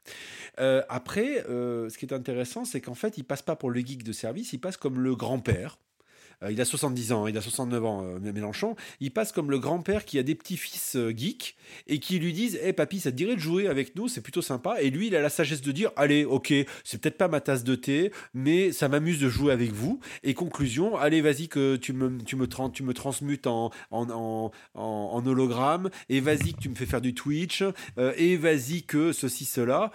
Après, 0.88 1.44
ce 1.46 1.96
qui 1.96 2.06
est 2.06 2.14
intéressant, 2.14 2.64
c'est 2.64 2.80
qu'en 2.80 2.94
fait 2.94 3.18
il 3.18 3.24
passe 3.24 3.42
pas 3.42 3.56
pour 3.56 3.70
le 3.70 3.80
geek 3.80 4.02
de 4.02 4.12
service, 4.12 4.52
il 4.52 4.58
passe 4.58 4.76
comme 4.76 5.00
le 5.00 5.14
grand-père 5.14 5.78
il 6.50 6.60
a 6.60 6.64
70 6.64 7.12
ans, 7.12 7.26
il 7.26 7.36
a 7.36 7.40
69 7.40 7.84
ans, 7.84 8.04
euh, 8.04 8.32
Mélenchon, 8.32 8.76
il 9.00 9.10
passe 9.10 9.32
comme 9.32 9.50
le 9.50 9.58
grand-père 9.58 10.04
qui 10.04 10.18
a 10.18 10.22
des 10.22 10.34
petits-fils 10.34 10.96
euh, 10.96 11.12
geeks 11.16 11.56
et 11.86 11.98
qui 11.98 12.18
lui 12.18 12.32
disent 12.32 12.56
Hé 12.56 12.68
hey, 12.68 12.72
papy, 12.72 13.00
ça 13.00 13.10
te 13.10 13.16
dirait 13.16 13.34
de 13.34 13.40
jouer 13.40 13.68
avec 13.68 13.96
nous, 13.96 14.08
c'est 14.08 14.20
plutôt 14.20 14.42
sympa. 14.42 14.80
Et 14.80 14.90
lui, 14.90 15.08
il 15.08 15.16
a 15.16 15.20
la 15.20 15.30
sagesse 15.30 15.62
de 15.62 15.72
dire 15.72 15.90
Allez, 15.96 16.24
ok, 16.24 16.52
c'est 16.84 17.00
peut-être 17.00 17.18
pas 17.18 17.28
ma 17.28 17.40
tasse 17.40 17.64
de 17.64 17.74
thé, 17.74 18.12
mais 18.34 18.72
ça 18.72 18.88
m'amuse 18.88 19.20
de 19.20 19.28
jouer 19.28 19.52
avec 19.52 19.72
vous. 19.72 20.00
Et 20.22 20.34
conclusion, 20.34 20.96
allez, 20.96 21.20
vas-y, 21.20 21.48
que 21.48 21.76
tu 21.76 21.92
me, 21.92 22.46
transmutes 22.92 23.46
en, 23.46 23.70
hologramme, 24.72 25.90
et 26.08 26.20
vas-y, 26.20 26.54
que 26.54 26.60
tu 26.60 26.68
me 26.68 26.74
fais 26.74 26.86
faire 26.86 27.00
du 27.00 27.14
Twitch, 27.14 27.62
euh, 27.98 28.12
et 28.16 28.36
vas-y, 28.36 28.82
que 28.82 29.12
ceci, 29.12 29.44
cela 29.44 29.92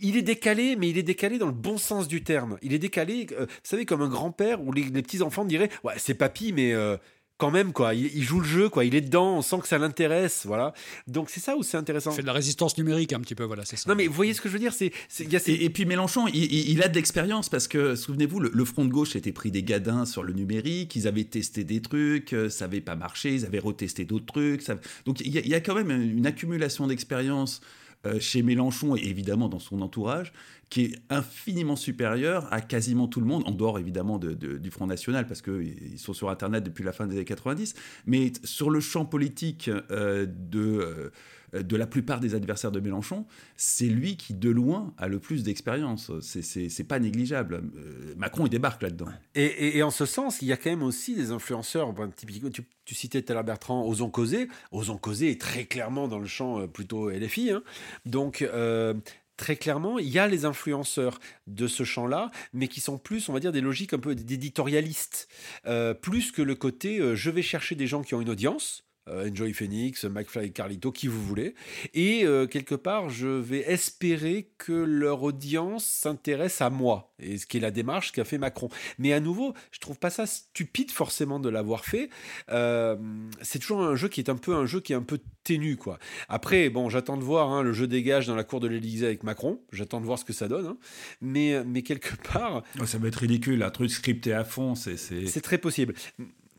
il 0.00 0.16
est 0.16 0.22
décalé, 0.22 0.76
mais 0.76 0.90
il 0.90 0.98
est 0.98 1.02
décalé 1.02 1.38
dans 1.38 1.46
le 1.46 1.52
bon 1.52 1.78
sens 1.78 2.08
du 2.08 2.22
terme. 2.22 2.58
Il 2.62 2.72
est 2.72 2.78
décalé, 2.78 3.26
euh, 3.32 3.46
vous 3.46 3.52
savez, 3.62 3.86
comme 3.86 4.02
un 4.02 4.08
grand-père 4.08 4.62
où 4.62 4.72
les, 4.72 4.84
les 4.84 5.02
petits-enfants 5.02 5.44
diraient 5.44 5.70
Ouais, 5.84 5.94
c'est 5.96 6.14
papy, 6.14 6.52
mais. 6.52 6.72
Euh, 6.72 6.96
quand 7.38 7.50
même 7.50 7.74
quoi, 7.74 7.92
il, 7.92 8.06
il, 8.16 8.22
joue 8.22 8.40
le 8.40 8.46
jeu 8.46 8.70
quoi, 8.70 8.86
il 8.86 8.94
est 8.94 9.02
dedans, 9.02 9.36
on 9.36 9.42
sent 9.42 9.58
que 9.60 9.68
ça 9.68 9.76
l'intéresse, 9.76 10.46
voilà. 10.46 10.72
Donc 11.06 11.28
c'est 11.28 11.38
ça 11.38 11.54
où 11.54 11.62
c'est 11.62 11.76
intéressant. 11.76 12.12
Il 12.12 12.16
fait 12.16 12.22
de 12.22 12.26
la 12.26 12.32
résistance 12.32 12.78
numérique 12.78 13.12
un 13.12 13.20
petit 13.20 13.34
peu, 13.34 13.44
voilà, 13.44 13.66
c'est 13.66 13.76
ça. 13.76 13.90
Non 13.90 13.94
mais 13.94 14.06
vous 14.06 14.14
voyez 14.14 14.32
ce 14.32 14.40
que 14.40 14.48
je 14.48 14.54
veux 14.54 14.58
dire, 14.58 14.72
c'est 14.72 14.90
et, 15.20 15.64
et, 15.66 15.68
puis 15.68 15.84
Mélenchon, 15.84 16.28
il, 16.28 16.70
il 16.70 16.82
a 16.82 16.88
de 16.88 16.94
l'expérience 16.94 17.50
parce 17.50 17.68
que 17.68 17.94
souvenez-vous, 17.94 18.40
le, 18.40 18.50
le, 18.54 18.64
front 18.64 18.86
de 18.86 18.90
gauche 18.90 19.16
était 19.16 19.32
pris 19.32 19.50
des 19.50 19.62
gadins 19.62 20.06
sur 20.06 20.22
le 20.22 20.32
numérique, 20.32 20.96
ils 20.96 21.06
avaient 21.06 21.24
testé 21.24 21.62
des 21.62 21.82
trucs, 21.82 22.34
ça 22.48 22.66
n'avait 22.66 22.80
pas 22.80 22.96
marché, 22.96 23.34
ils 23.34 23.44
avaient 23.44 23.58
retesté 23.58 24.06
d'autres 24.06 24.24
trucs, 24.24 24.62
ça... 24.62 24.76
donc 25.04 25.20
il 25.20 25.28
y, 25.28 25.36
a, 25.36 25.42
il 25.42 25.48
y, 25.48 25.54
a 25.54 25.60
quand 25.60 25.74
même 25.74 25.90
une 25.90 26.26
accumulation 26.26 26.86
d'expérience 26.86 27.60
euh, 27.60 27.85
chez 28.20 28.42
Mélenchon 28.42 28.96
et 28.96 29.04
évidemment 29.04 29.48
dans 29.48 29.58
son 29.58 29.80
entourage, 29.82 30.32
qui 30.68 30.82
est 30.82 30.98
infiniment 31.10 31.76
supérieur 31.76 32.52
à 32.52 32.60
quasiment 32.60 33.06
tout 33.06 33.20
le 33.20 33.26
monde, 33.26 33.44
en 33.46 33.52
dehors 33.52 33.78
évidemment 33.78 34.18
de, 34.18 34.34
de, 34.34 34.58
du 34.58 34.70
Front 34.70 34.86
National, 34.86 35.26
parce 35.26 35.42
qu'ils 35.42 35.98
sont 35.98 36.12
sur 36.12 36.28
Internet 36.28 36.64
depuis 36.64 36.82
la 36.84 36.92
fin 36.92 37.06
des 37.06 37.16
années 37.16 37.24
90, 37.24 37.74
mais 38.06 38.32
sur 38.42 38.70
le 38.70 38.80
champ 38.80 39.04
politique 39.04 39.70
euh, 39.90 40.26
de, 40.26 40.60
euh, 40.60 41.10
de 41.52 41.76
la 41.76 41.86
plupart 41.86 42.20
des 42.20 42.34
adversaires 42.34 42.72
de 42.72 42.80
Mélenchon, 42.80 43.26
c'est 43.56 43.86
lui 43.86 44.16
qui 44.16 44.34
de 44.34 44.50
loin 44.50 44.94
a 44.98 45.08
le 45.08 45.18
plus 45.18 45.42
d'expérience. 45.42 46.10
C'est 46.20 46.84
pas 46.84 46.98
négligeable. 46.98 47.62
Euh, 47.76 48.14
Macron, 48.16 48.46
il 48.46 48.50
débarque 48.50 48.82
là-dedans. 48.82 49.06
Et, 49.34 49.82
en 49.82 49.90
ce 49.90 50.06
sens, 50.06 50.42
il 50.42 50.48
y 50.48 50.52
a 50.52 50.56
quand 50.56 50.70
même 50.70 50.82
aussi 50.82 51.14
des 51.14 51.30
influenceurs, 51.30 51.92
typiquement, 52.14 52.50
tu, 52.50 52.94
citais 52.94 53.22
tout 53.22 53.32
à 53.32 53.34
l'heure 53.34 53.44
Bertrand, 53.44 53.84
Osons 53.86 54.10
causer. 54.10 54.48
Osons 54.72 54.98
causer 54.98 55.30
est 55.30 55.40
très 55.40 55.64
clairement 55.64 56.08
dans 56.08 56.18
le 56.18 56.26
champ 56.26 56.60
euh, 56.60 56.66
plutôt 56.66 57.10
LFI. 57.10 57.50
Hein. 57.50 57.62
Donc, 58.04 58.42
euh, 58.42 58.94
très 59.36 59.56
clairement, 59.56 59.98
il 59.98 60.08
y 60.08 60.18
a 60.18 60.26
les 60.26 60.44
influenceurs 60.44 61.18
de 61.46 61.66
ce 61.66 61.84
champ-là, 61.84 62.30
mais 62.52 62.68
qui 62.68 62.80
sont 62.80 62.98
plus, 62.98 63.28
on 63.28 63.32
va 63.32 63.40
dire, 63.40 63.52
des 63.52 63.60
logiques 63.60 63.92
un 63.92 63.98
peu 63.98 64.14
d'éditorialistes, 64.14 65.28
euh, 65.66 65.94
plus 65.94 66.32
que 66.32 66.42
le 66.42 66.54
côté 66.54 66.98
euh, 66.98 67.14
je 67.14 67.30
vais 67.30 67.42
chercher 67.42 67.74
des 67.74 67.86
gens 67.86 68.02
qui 68.02 68.14
ont 68.14 68.20
une 68.20 68.30
audience. 68.30 68.84
Euh, 69.08 69.30
Enjoy 69.30 69.52
Phoenix, 69.52 70.04
McFly 70.04 70.46
et 70.46 70.50
Carlito, 70.50 70.90
qui 70.90 71.06
vous 71.06 71.22
voulez. 71.22 71.54
Et 71.94 72.24
euh, 72.24 72.46
quelque 72.46 72.74
part, 72.74 73.08
je 73.08 73.28
vais 73.28 73.60
espérer 73.60 74.50
que 74.58 74.72
leur 74.72 75.22
audience 75.22 75.84
s'intéresse 75.84 76.60
à 76.60 76.70
moi. 76.70 77.14
Et 77.20 77.38
ce 77.38 77.46
qui 77.46 77.58
est 77.58 77.60
la 77.60 77.70
démarche 77.70 78.12
qu'a 78.12 78.24
fait 78.24 78.38
Macron. 78.38 78.68
Mais 78.98 79.12
à 79.12 79.20
nouveau, 79.20 79.54
je 79.70 79.78
trouve 79.78 79.98
pas 79.98 80.10
ça 80.10 80.26
stupide 80.26 80.90
forcément 80.90 81.38
de 81.38 81.48
l'avoir 81.48 81.84
fait. 81.84 82.10
Euh, 82.50 82.96
c'est 83.42 83.60
toujours 83.60 83.82
un 83.82 83.94
jeu 83.94 84.08
qui 84.08 84.20
est 84.20 84.28
un 84.28 84.36
peu 84.36 84.54
un 84.54 84.66
jeu 84.66 84.80
qui 84.80 84.92
est 84.92 84.96
un 84.96 85.02
peu 85.02 85.20
ténu, 85.44 85.76
quoi. 85.76 85.98
Après, 86.28 86.68
bon, 86.68 86.88
j'attends 86.88 87.16
de 87.16 87.22
voir 87.22 87.50
hein, 87.50 87.62
le 87.62 87.72
jeu 87.72 87.86
dégage 87.86 88.26
dans 88.26 88.34
la 88.34 88.44
cour 88.44 88.58
de 88.58 88.66
l'Élysée 88.66 89.06
avec 89.06 89.22
Macron. 89.22 89.60
J'attends 89.72 90.00
de 90.00 90.06
voir 90.06 90.18
ce 90.18 90.24
que 90.24 90.32
ça 90.32 90.48
donne. 90.48 90.66
Hein. 90.66 90.78
Mais, 91.20 91.62
mais 91.64 91.82
quelque 91.82 92.16
part. 92.32 92.64
Ça 92.84 92.98
va 92.98 93.08
être 93.08 93.16
ridicule, 93.16 93.62
un 93.62 93.70
truc 93.70 93.90
scripté 93.90 94.32
à 94.32 94.44
fond. 94.44 94.74
C'est 94.74 95.40
très 95.42 95.58
possible. 95.58 95.94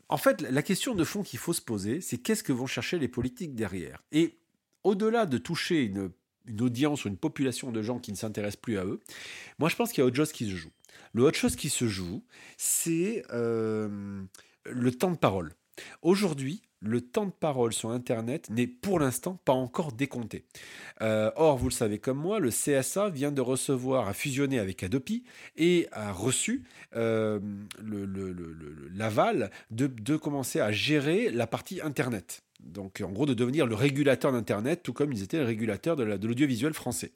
En 0.08 0.16
fait, 0.16 0.40
la 0.42 0.62
question 0.62 0.94
de 0.94 1.04
fond 1.04 1.22
qu'il 1.22 1.38
faut 1.38 1.52
se 1.52 1.60
poser, 1.60 2.00
c'est 2.00 2.18
qu'est-ce 2.18 2.42
que 2.42 2.52
vont 2.52 2.66
chercher 2.66 2.98
les 2.98 3.08
politiques 3.08 3.54
derrière? 3.54 4.02
Et 4.12 4.38
au-delà 4.84 5.26
de 5.26 5.38
toucher 5.38 5.82
une, 5.82 6.10
audience 6.60 7.04
ou 7.04 7.08
une 7.08 7.18
population 7.18 7.72
de 7.72 7.82
gens 7.82 7.98
qui 7.98 8.10
ne 8.10 8.16
s'intéressent 8.16 8.60
plus 8.60 8.78
à 8.78 8.84
eux, 8.86 9.00
moi 9.58 9.68
je 9.68 9.76
pense 9.76 9.92
qu'il 9.92 10.00
y 10.00 10.02
a 10.02 10.06
autre 10.06 10.16
chose 10.16 10.32
qui 10.32 10.46
se 10.46 10.56
joue. 10.56 10.72
Le 11.12 11.24
autre 11.24 11.38
chose 11.38 11.56
qui 11.56 11.68
se 11.68 11.86
joue, 11.86 12.24
c'est 12.56 13.22
euh, 13.32 14.22
le 14.64 14.90
temps 14.92 15.10
de 15.10 15.16
parole. 15.16 15.54
Aujourd'hui, 16.02 16.62
le 16.80 17.00
temps 17.00 17.26
de 17.26 17.32
parole 17.32 17.72
sur 17.72 17.90
Internet 17.90 18.50
n'est 18.50 18.66
pour 18.66 19.00
l'instant 19.00 19.38
pas 19.44 19.52
encore 19.52 19.92
décompté. 19.92 20.44
Euh, 21.02 21.30
or, 21.36 21.58
vous 21.58 21.68
le 21.68 21.74
savez 21.74 21.98
comme 21.98 22.18
moi, 22.18 22.38
le 22.38 22.50
CSA 22.50 23.08
vient 23.08 23.32
de 23.32 23.40
recevoir, 23.40 24.08
a 24.08 24.12
fusionné 24.12 24.58
avec 24.58 24.82
Adopi 24.82 25.24
et 25.56 25.88
a 25.92 26.12
reçu 26.12 26.64
euh, 26.96 27.40
l'aval 28.94 29.50
de, 29.70 29.86
de 29.86 30.16
commencer 30.16 30.60
à 30.60 30.70
gérer 30.70 31.30
la 31.30 31.46
partie 31.46 31.80
Internet. 31.80 32.42
Donc, 32.60 33.02
en 33.04 33.10
gros, 33.10 33.26
de 33.26 33.34
devenir 33.34 33.66
le 33.66 33.74
régulateur 33.74 34.32
d'Internet, 34.32 34.82
tout 34.82 34.92
comme 34.92 35.12
ils 35.12 35.22
étaient 35.22 35.38
le 35.38 35.44
régulateur 35.44 35.96
de 35.96 36.26
l'audiovisuel 36.26 36.74
français. 36.74 37.12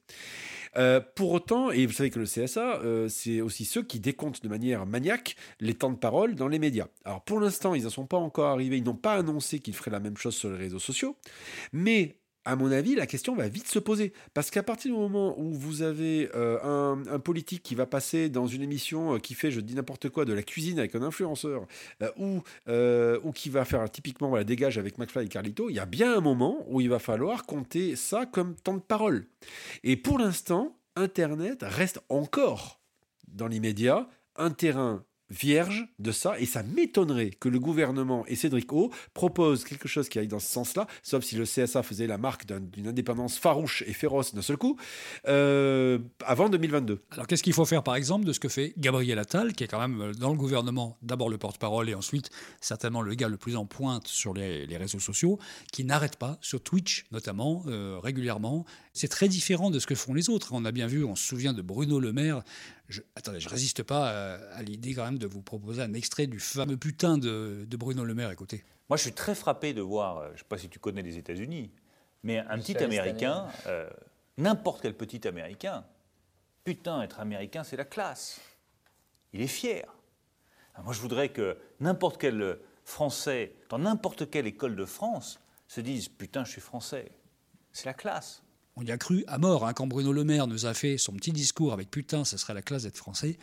Euh, 0.77 1.01
pour 1.15 1.33
autant, 1.33 1.71
et 1.71 1.87
vous 1.87 1.93
savez 1.93 2.11
que 2.11 2.19
le 2.19 2.25
CSA, 2.25 2.81
euh, 2.81 3.09
c'est 3.09 3.41
aussi 3.41 3.65
ceux 3.65 3.83
qui 3.83 4.01
décomptent 4.01 4.43
de 4.43 4.49
manière 4.49 4.87
maniaque 4.87 5.37
les 5.61 5.75
temps 5.75 5.91
de 5.91 5.97
parole 5.97 6.35
dans 6.35 6.49
les 6.49 6.59
médias. 6.59 6.87
Alors 7.05 7.23
pour 7.23 7.41
l'instant, 7.41 7.75
ils 7.75 7.85
n'en 7.85 7.91
sont 7.91 8.07
pas 8.07 8.17
encore 8.17 8.49
arrivés, 8.49 8.79
ils 8.79 8.85
n'ont 8.85 8.95
pas 8.95 9.15
annoncé 9.15 9.61
qu'ils 9.61 9.75
feraient 9.75 9.91
la 9.91 10.01
même 10.01 10.17
chose 10.17 10.35
sur 10.35 10.51
les 10.51 10.57
réseaux 10.57 10.79
sociaux, 10.79 11.17
mais 11.73 12.17
à 12.45 12.57
mon 12.57 12.73
avis, 12.73 12.95
la 12.95 13.07
question 13.07 13.37
va 13.37 13.49
vite 13.49 13.69
se 13.69 13.79
poser. 13.79 14.13
Parce 14.35 14.51
qu'à 14.51 14.63
partir 14.63 14.93
du 14.93 14.99
moment 14.99 15.39
où 15.39 15.53
vous 15.53 15.83
avez 15.83 16.29
euh, 16.35 16.97
un, 17.09 17.19
politique 17.19 17.63
qui 17.63 17.75
va 17.75 17.87
passer 17.87 18.29
dans 18.29 18.47
une 18.47 18.63
émission 18.63 19.15
euh, 19.15 19.19
qui 19.19 19.35
fait, 19.35 19.51
je 19.51 19.61
dis 19.61 19.75
n'importe 19.75 20.09
quoi, 20.09 20.25
de 20.25 20.33
la 20.33 20.43
cuisine 20.43 20.79
avec 20.79 20.95
un 20.95 21.03
influenceur, 21.03 21.67
euh, 22.03 22.11
ou, 22.17 23.29
ou 23.29 23.33
qui 23.33 23.49
va 23.49 23.65
faire 23.65 23.89
typiquement 23.91 24.29
voilà, 24.29 24.45
dégage 24.45 24.79
avec 24.79 24.99
McFly 24.99 25.27
et 25.27 25.29
Carlito, 25.29 25.71
il 25.71 25.75
y 25.75 25.79
a 25.79 25.87
bien 25.87 26.17
un 26.17 26.21
moment 26.21 26.65
où 26.69 26.81
il 26.81 26.89
va 26.89 26.99
falloir 26.99 27.47
compter 27.47 27.97
ça 27.97 28.27
comme 28.27 28.55
temps 28.57 28.75
de 28.75 28.81
parole. 28.81 29.27
Et 29.85 29.97
pour 29.97 30.19
l'instant, 30.19 30.77
Internet 30.97 31.61
reste 31.63 32.01
encore, 32.09 32.81
dans 33.29 33.47
l'immédiat, 33.47 34.09
un 34.37 34.51
terrain 34.51 35.05
vierge 35.33 35.87
de 35.99 36.13
ça, 36.13 36.39
et 36.39 36.47
ça 36.47 36.63
m'étonnerait 36.63 37.31
que 37.31 37.49
le 37.49 37.59
gouvernement 37.59 38.25
et 38.27 38.37
Cédric 38.37 38.73
O 38.73 38.93
proposent 39.15 39.65
quelque 39.65 39.89
chose 39.89 40.09
qui 40.09 40.19
aille 40.19 40.29
dans 40.29 40.39
ce 40.39 40.53
sens-là, 40.53 40.87
sauf 41.03 41.25
si 41.25 41.37
le 41.37 41.45
CSA 41.45 41.83
faisait 41.83 42.07
la 42.07 42.19
marque 42.19 42.47
d'une 42.47 42.89
indépendance 42.89 43.39
farouche 43.39 43.83
et 43.87 43.93
féroce 43.93 44.35
d'un 44.35 44.43
seul 44.43 44.57
coup, 44.57 44.77
euh, 45.29 45.99
avant 46.25 46.49
2022. 46.49 47.03
Alors 47.13 47.27
qu'est-ce 47.27 47.43
qu'il 47.43 47.55
faut 47.55 47.65
faire 47.65 47.83
par 47.83 47.97
exemple 47.97 48.25
de 48.25 48.33
ce 48.33 48.41
que 48.41 48.49
fait 48.49 48.75
Gabriel 48.77 49.19
Attal, 49.19 49.55
qui 49.55 49.65
est 49.65 49.69
quand 49.69 49.81
même 49.81 50.01
euh, 50.01 50.13
dans 50.13 50.31
le 50.31 50.37
gouvernement 50.37 50.99
d'abord 51.03 51.31
le 51.31 51.39
porte-parole 51.39 51.89
et 51.89 51.95
ensuite 51.95 52.31
certainement 52.61 53.03
le 53.03 53.15
gars 53.15 53.29
le 53.29 53.39
plus 53.39 53.57
en 53.57 53.67
pointe 53.67 54.07
sur 54.07 54.35
les, 54.35 54.77
réseaux 54.77 55.01
sociaux, 55.01 55.39
qui 55.73 55.85
n'arrête 55.85 56.17
pas, 56.17 56.39
sur 56.41 56.63
Twitch 56.63 57.05
notamment, 57.11 57.65
euh, 57.67 57.99
régulièrement. 58.03 58.65
C'est 58.93 59.09
très 59.09 59.29
différent 59.29 59.71
de 59.71 59.79
ce 59.79 59.87
que 59.87 59.95
font 59.95 60.13
les 60.13 60.29
autres. 60.29 60.51
On 60.53 60.65
a 60.65 60.73
bien 60.73 60.87
vu, 60.87 61.05
on 61.05 61.17
se 61.17 61.27
souvient 61.27 61.53
de 61.53 61.63
Bruno 61.63 62.01
Le 62.01 62.13
Maire, 62.13 62.43
je, 62.93 63.03
attendez, 63.17 63.41
je 63.41 63.49
résiste 63.49 63.83
pas 63.83 64.37
à, 64.53 64.63
l'idée 64.63 64.95
quand 64.95 65.05
même 65.05 65.19
de 65.19 65.27
vous 65.27 65.43
proposer 65.43 65.83
un 65.83 65.95
extrait 65.95 66.27
du 66.27 66.39
fameux 66.39 66.77
putain 66.77 67.19
de, 67.19 67.67
Bruno 67.73 68.05
Le 68.05 68.15
Maire. 68.15 68.31
Écoutez. 68.31 68.65
Moi, 68.89 68.97
je 68.97 69.03
suis 69.03 69.13
très 69.13 69.35
frappé 69.35 69.75
de 69.75 69.81
voir, 69.81 70.19
euh, 70.19 70.27
je 70.29 70.33
ne 70.33 70.39
sais 70.39 70.45
pas 70.49 70.59
si 70.59 70.69
tu 70.69 70.79
connais 70.79 71.03
les 71.03 71.17
États-Unis, 71.19 71.73
mais 72.23 72.39
un 72.39 72.59
petit 72.59 72.77
Américain, 72.77 73.49
euh, 73.67 73.89
n'importe 74.37 74.83
quel 74.83 74.95
petit 74.95 75.27
Américain, 75.27 75.85
putain, 76.65 77.03
être 77.03 77.19
Américain, 77.21 77.65
c'est 77.65 77.77
la 77.77 77.85
classe. 77.85 78.41
Il 79.33 79.41
est 79.41 79.47
fier. 79.47 79.87
moi, 80.85 80.93
je 80.93 81.01
voudrais 81.01 81.31
que 81.31 81.57
n'importe 81.81 82.21
quel 82.21 82.59
Français, 82.85 83.55
dans 83.71 83.79
n'importe 83.79 84.31
quelle 84.31 84.47
école 84.47 84.77
de 84.77 84.85
France, 84.85 85.41
se 85.67 85.81
dise 85.81 86.09
putain, 86.09 86.45
je 86.45 86.51
suis 86.51 86.61
Français. 86.61 87.13
C'est 87.73 87.87
la 87.87 87.95
classe 87.95 88.42
on 88.77 88.83
y 88.83 88.91
a 88.91 88.97
cru 88.97 89.25
à 89.27 89.39
mort. 89.39 89.67
Hein, 89.67 89.73
quand 89.73 89.87
Bruno 89.87 90.13
Le 90.13 90.25
Maire 90.25 90.47
nous 90.47 90.67
a 90.67 90.75
fait 90.75 90.99
son 90.99 91.13
petit 91.13 91.33
discours 91.33 91.73
avec 91.73 91.91
putain, 91.91 92.25
ça 92.25 92.39
serait 92.39 92.55
la 92.55 92.63
classe 92.63 92.85
d'être 92.85 92.97
français, 92.97 93.39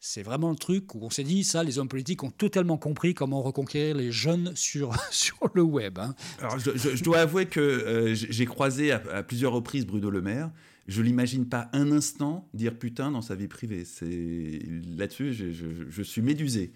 c'est 0.00 0.22
vraiment 0.22 0.50
le 0.50 0.56
truc 0.56 0.94
où 0.94 0.98
on 1.02 1.10
s'est 1.10 1.24
dit, 1.24 1.44
ça, 1.44 1.64
les 1.64 1.78
hommes 1.78 1.88
politiques 1.88 2.22
ont 2.22 2.30
totalement 2.30 2.76
compris 2.76 3.14
comment 3.14 3.40
reconquérir 3.40 3.96
les 3.96 4.12
jeunes 4.12 4.52
sur, 4.54 4.94
sur 5.10 5.38
le 5.54 5.62
web. 5.62 5.98
Hein. 5.98 6.14
Alors, 6.40 6.58
je, 6.58 7.02
dois 7.02 7.20
avouer 7.20 7.46
que 7.46 7.60
euh, 7.60 8.14
j'ai 8.14 8.44
croisé 8.46 8.92
à, 8.92 9.22
plusieurs 9.22 9.52
reprises 9.52 9.86
Bruno 9.86 10.10
Le 10.10 10.20
Maire. 10.20 10.50
Je 10.86 11.00
l'imagine 11.00 11.48
pas 11.48 11.70
un 11.72 11.90
instant 11.92 12.46
dire 12.52 12.78
putain 12.78 13.10
dans 13.10 13.22
sa 13.22 13.34
vie 13.34 13.48
privée. 13.48 13.86
C'est 13.86 14.60
là-dessus, 14.98 15.32
je 15.32 16.02
suis 16.02 16.20
médusé 16.20 16.72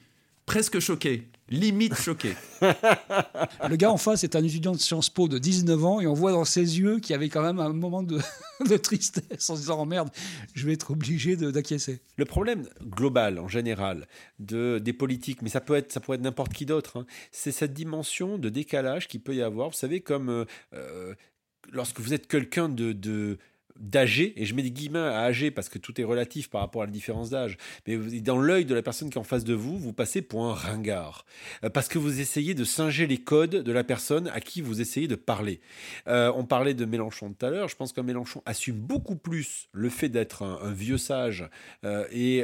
presque 0.49 0.79
choqué, 0.81 1.29
limite 1.51 1.95
choqué. 1.95 2.33
Le 2.63 3.77
gars 3.77 3.91
en 3.91 3.99
face 3.99 4.25
est 4.25 4.35
un 4.35 4.43
étudiant 4.43 4.73
de 4.73 4.79
Sciences 4.79 5.11
Po 5.11 5.29
de 5.29 5.37
19 5.37 5.85
ans 5.85 6.01
et 6.01 6.07
on 6.07 6.15
voit 6.15 6.33
dans 6.33 6.47
ses 6.47 6.79
yeux 6.81 7.01
qu'il 7.01 7.11
y 7.11 7.15
avait 7.15 7.29
quand 7.29 7.43
même 7.43 7.61
un 7.61 7.75
moment 7.75 8.03
de, 8.03 8.19
tristesse 8.79 9.51
en 9.51 9.57
se 9.57 9.61
disant 9.61 9.83
oh 9.83 9.85
merde, 9.85 10.09
je 10.55 10.65
vais 10.65 10.73
être 10.73 10.91
obligé 10.93 11.37
d'acquiescer. 11.37 12.01
Le 12.17 12.25
problème 12.25 12.67
global 12.83 13.39
en 13.39 13.47
général 13.47 14.09
de, 14.39 14.79
des 14.83 14.95
politiques, 14.95 15.43
mais 15.43 15.51
ça 15.51 15.61
peut 15.61 15.75
être, 15.75 15.93
ça 15.93 16.01
pourrait 16.01 16.17
être 16.17 16.25
n'importe 16.25 16.55
qui 16.55 16.65
d'autre, 16.65 17.01
hein, 17.01 17.07
c'est 17.31 17.53
cette 17.53 17.75
dimension 17.75 18.39
de 18.39 18.49
décalage 18.49 19.07
qu'il 19.07 19.21
peut 19.21 19.35
y 19.35 19.43
avoir. 19.43 19.69
Vous 19.69 19.77
savez, 19.77 20.01
comme 20.01 20.31
euh, 20.31 20.45
euh, 20.73 21.15
lorsque 21.71 22.01
vous 22.01 22.15
êtes 22.15 22.27
quelqu'un 22.27 22.71
de, 22.71 22.93
de 22.93 23.37
d'âgé, 23.79 24.35
et 24.37 24.45
je 24.45 24.55
mets 24.55 24.63
des 24.63 24.71
guillemets 24.71 24.99
à 24.99 25.21
âgé 25.21 25.51
parce 25.51 25.69
que 25.69 25.79
tout 25.79 26.01
est 26.01 26.05
relatif 26.05 26.51
par 26.51 26.61
rapport 26.61 26.83
à 26.83 26.87
la 26.87 26.93
différence 26.93 27.31
d'âge, 27.31 27.57
mais 27.87 27.97
dans 28.21 28.39
l'œil 28.39 28.65
de 28.65 28.75
la 28.75 28.83
personne 28.83 29.11
qui 29.11 29.17
est 29.17 29.21
en 29.21 29.25
face 29.25 29.45
de 29.45 29.55
vous, 29.55 29.79
vous 29.79 29.93
passez 29.93 30.23
pour 30.23 30.45
un 30.45 30.55
ringard. 30.55 31.25
Euh, 31.65 31.71
parce 31.71 31.89
que 31.89 31.99
vous 31.99 32.21
essayez 32.21 32.55
de 32.55 32.65
singer 32.65 33.07
les 33.07 33.19
codes 33.19 33.51
de 33.63 33.73
la 33.73 33.85
personne 33.85 34.29
à 34.29 34.41
qui 34.41 34.61
vous 34.61 34.81
essayez 34.81 35.09
de 35.09 35.15
parler. 35.15 35.61
Euh, 36.09 36.33
on 36.35 36.45
parlait 36.45 36.75
de 36.75 36.85
Mélenchon 36.85 37.33
tout 37.33 37.47
à 37.47 37.51
l'heure, 37.51 37.69
je 37.69 37.77
pense 37.77 37.93
que 37.93 38.01
Mélenchon 38.01 38.43
assume 38.47 38.77
beaucoup 38.77 39.17
plus 39.17 39.69
le 39.73 39.89
fait 39.89 40.09
d'être 40.09 40.43
un, 40.43 40.73
vieux 40.73 40.99
sage 40.99 41.49
euh, 41.85 42.07
et, 42.11 42.39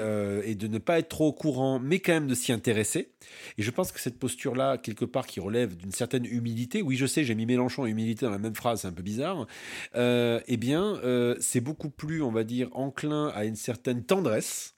et, 0.48 0.54
de 0.54 0.66
ne 0.66 0.78
pas 0.78 0.98
être 0.98 1.08
trop 1.08 1.28
au 1.28 1.32
courant, 1.32 1.78
mais 1.78 1.98
quand 1.98 2.12
même 2.12 2.26
de 2.26 2.34
s'y 2.34 2.52
intéresser. 2.52 3.12
Et 3.58 3.62
je 3.62 3.70
pense 3.70 3.92
que 3.92 4.00
cette 4.00 4.18
posture-là, 4.18 4.78
quelque 4.78 5.04
part, 5.04 5.26
qui 5.26 5.40
relève 5.40 5.76
d'une 5.76 5.92
certaine 5.92 6.24
humilité, 6.24 6.82
oui 6.82 6.96
je 6.96 7.06
sais, 7.06 7.24
j'ai 7.24 7.34
mis 7.34 7.46
Mélenchon 7.46 7.86
et 7.86 7.90
humilité 7.90 8.24
dans 8.26 8.32
la 8.32 8.38
même 8.38 8.54
phrase, 8.54 8.82
c'est 8.82 8.88
un 8.88 8.92
peu 8.92 9.02
bizarre, 9.02 9.46
eh 9.94 10.56
bien 10.56 11.00
euh, 11.24 11.36
c'est 11.40 11.60
beaucoup 11.60 11.90
plus, 11.90 12.22
on 12.22 12.30
va 12.30 12.44
dire, 12.44 12.68
enclin 12.72 13.28
à 13.28 13.44
une 13.44 13.56
certaine 13.56 14.04
tendresse 14.04 14.74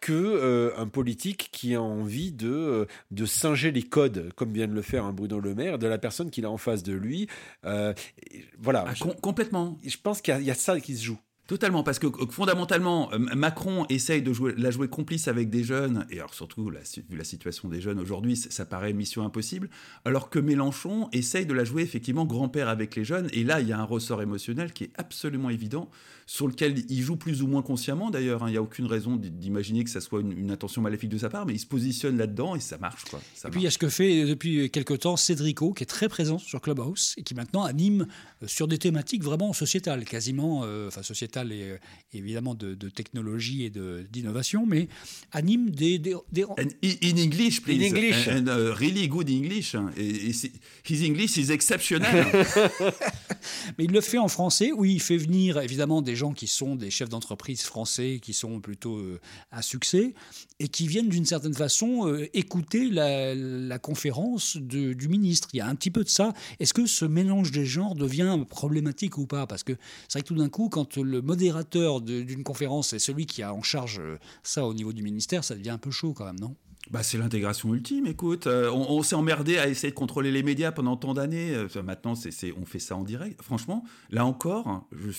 que 0.00 0.12
euh, 0.12 0.70
un 0.76 0.86
politique 0.86 1.48
qui 1.50 1.74
a 1.74 1.82
envie 1.82 2.32
de, 2.32 2.48
euh, 2.48 2.86
de 3.10 3.26
singer 3.26 3.72
les 3.72 3.82
codes, 3.82 4.32
comme 4.36 4.52
vient 4.52 4.68
de 4.68 4.74
le 4.74 4.82
faire 4.82 5.04
un 5.04 5.12
Bruno 5.12 5.40
Le 5.40 5.54
Maire, 5.54 5.78
de 5.78 5.86
la 5.86 5.98
personne 5.98 6.30
qu'il 6.30 6.44
a 6.44 6.50
en 6.50 6.58
face 6.58 6.82
de 6.82 6.92
lui. 6.92 7.28
voilà. 7.62 8.84
Ah, 8.86 8.94
complètement. 9.20 9.78
Je 9.84 9.96
pense 10.02 10.20
qu'il 10.20 10.40
y, 10.42 10.50
a 10.50 10.54
ça 10.54 10.80
qui 10.80 10.96
se 10.96 11.04
joue. 11.04 11.18
Totalement, 11.46 11.82
parce 11.82 11.98
que 11.98 12.08
fondamentalement, 12.30 13.10
Macron 13.34 13.86
essaye 13.88 14.20
de 14.20 14.32
jouer, 14.32 14.54
la 14.56 14.70
jouer 14.70 14.88
complice 14.88 15.28
avec 15.28 15.48
des 15.48 15.62
jeunes, 15.62 16.06
et 16.10 16.18
alors 16.18 16.34
surtout, 16.34 16.70
la, 16.70 16.80
vu 17.08 17.16
la 17.16 17.24
situation 17.24 17.68
des 17.68 17.80
jeunes 17.80 18.00
aujourd'hui, 18.00 18.36
ça 18.36 18.64
paraît 18.64 18.92
mission 18.92 19.24
impossible, 19.24 19.70
alors 20.04 20.28
que 20.28 20.38
Mélenchon 20.38 21.08
essaye 21.12 21.46
de 21.46 21.54
la 21.54 21.64
jouer 21.64 21.82
effectivement 21.82 22.24
grand-père 22.24 22.68
avec 22.68 22.96
les 22.96 23.04
jeunes, 23.04 23.28
et 23.32 23.44
là, 23.44 23.60
il 23.60 23.68
y 23.68 23.72
a 23.72 23.78
un 23.78 23.84
ressort 23.84 24.22
émotionnel 24.22 24.72
qui 24.72 24.84
est 24.84 24.90
absolument 24.96 25.50
évident, 25.50 25.88
sur 26.26 26.48
lequel 26.48 26.84
il 26.88 27.02
joue 27.02 27.16
plus 27.16 27.42
ou 27.42 27.46
moins 27.46 27.62
consciemment 27.62 28.10
d'ailleurs. 28.10 28.42
Hein. 28.42 28.48
Il 28.48 28.52
n'y 28.52 28.58
a 28.58 28.62
aucune 28.62 28.86
raison 28.86 29.16
d'imaginer 29.16 29.84
que 29.84 29.90
ça 29.90 30.00
soit 30.00 30.20
une, 30.20 30.50
intention 30.50 30.82
maléfique 30.82 31.10
de 31.10 31.18
sa 31.18 31.28
part, 31.28 31.46
mais 31.46 31.54
il 31.54 31.58
se 31.58 31.66
positionne 31.66 32.18
là-dedans 32.18 32.56
et 32.56 32.60
ça 32.60 32.78
marche. 32.78 33.04
Quoi. 33.04 33.20
et 33.20 33.50
puis 33.50 33.60
il 33.60 33.64
y 33.64 33.66
a 33.66 33.70
ce 33.70 33.78
que 33.78 33.88
fait 33.88 34.24
depuis 34.24 34.70
quelque 34.70 34.94
temps 34.94 35.16
Cédrico, 35.16 35.72
qui 35.72 35.84
est 35.84 35.86
très 35.86 36.08
présent 36.08 36.38
sur 36.38 36.60
Clubhouse 36.60 37.14
et 37.16 37.22
qui 37.22 37.34
maintenant 37.34 37.64
anime 37.64 38.06
euh, 38.42 38.46
sur 38.46 38.66
des 38.66 38.78
thématiques 38.78 39.22
vraiment 39.22 39.52
sociétales, 39.52 40.04
quasiment, 40.04 40.62
euh, 40.64 40.88
enfin 40.88 41.02
sociétales 41.02 41.35
et 41.44 41.62
euh, 41.62 41.78
évidemment 42.12 42.54
de, 42.54 42.74
technologie 42.88 43.64
et 43.64 43.70
d'innovation, 44.10 44.66
mais 44.66 44.88
anime 45.32 45.70
des. 45.70 45.98
des, 45.98 46.14
In, 46.32 47.16
English, 47.16 47.62
please. 47.62 47.82
In 47.82 47.96
English. 47.96 48.28
And, 48.28 48.44
really 48.74 49.08
good 49.08 49.28
English. 49.28 49.76
His 49.96 51.06
English 51.06 51.36
is 51.36 51.50
exceptionnel. 51.50 52.26
mais 53.78 53.84
il 53.84 53.92
le 53.92 54.00
fait 54.00 54.18
en 54.18 54.28
français, 54.28 54.72
où 54.72 54.84
il 54.84 55.00
fait 55.00 55.16
venir 55.16 55.58
évidemment 55.58 56.02
des 56.02 56.16
gens 56.16 56.32
qui 56.32 56.46
sont 56.46 56.76
des 56.76 56.90
chefs 56.90 57.08
d'entreprise 57.08 57.62
français, 57.62 58.20
qui 58.22 58.32
sont 58.32 58.60
plutôt 58.60 58.96
euh, 58.96 59.20
à 59.50 59.62
succès, 59.62 60.14
et 60.58 60.68
qui 60.68 60.86
viennent 60.88 61.08
d'une 61.08 61.26
certaine 61.26 61.54
façon 61.54 62.08
euh, 62.08 62.28
écouter 62.34 62.88
la, 62.88 63.78
conférence 63.78 64.56
du 64.56 65.08
ministre. 65.08 65.48
Il 65.52 65.58
y 65.58 65.60
a 65.60 65.66
un 65.66 65.74
petit 65.74 65.90
peu 65.90 66.02
de 66.02 66.08
ça. 66.08 66.32
Est-ce 66.60 66.72
que 66.72 66.86
ce 66.86 67.04
mélange 67.04 67.50
des 67.50 67.66
genres 67.66 67.94
devient 67.94 68.38
problématique 68.48 69.18
ou 69.18 69.26
pas? 69.26 69.46
Parce 69.46 69.62
que 69.62 69.74
c'est 70.08 70.18
vrai 70.18 70.22
que 70.22 70.28
tout 70.28 70.34
d'un 70.34 70.48
coup, 70.48 70.68
quand 70.68 70.96
le 70.96 71.22
modérateur 71.26 72.00
d'une 72.00 72.44
conférence 72.44 72.92
est 72.92 72.98
celui 72.98 73.26
qui 73.26 73.42
a 73.42 73.52
en 73.52 73.62
charge 73.62 73.98
euh, 73.98 74.16
ça 74.42 74.64
au 74.64 74.72
niveau 74.72 74.92
du 74.92 75.02
ministère, 75.02 75.44
ça 75.44 75.54
devient 75.54 75.70
un 75.70 75.78
peu 75.78 75.90
chaud 75.90 76.14
quand 76.14 76.24
même, 76.24 76.40
non? 76.40 76.56
Bah, 76.90 77.02
c'est 77.02 77.18
l'intégration 77.18 77.74
ultime, 77.74 78.06
écoute. 78.06 78.46
Euh, 78.46 78.70
on, 78.70 79.02
s'est 79.02 79.16
emmerdé 79.16 79.58
à 79.58 79.66
essayer 79.66 79.90
de 79.90 79.96
contrôler 79.96 80.30
les 80.30 80.44
médias 80.44 80.70
pendant 80.70 80.96
tant 80.96 81.14
d'années. 81.14 81.52
Euh, 81.52 81.82
maintenant, 81.82 82.14
c'est, 82.14 82.52
on 82.52 82.64
fait 82.64 82.78
ça 82.78 82.94
en 82.94 83.02
direct. 83.02 83.42
Franchement, 83.42 83.84
là 84.10 84.24
encore, 84.24 84.68
hein, 84.68 84.86
je, 84.92 85.10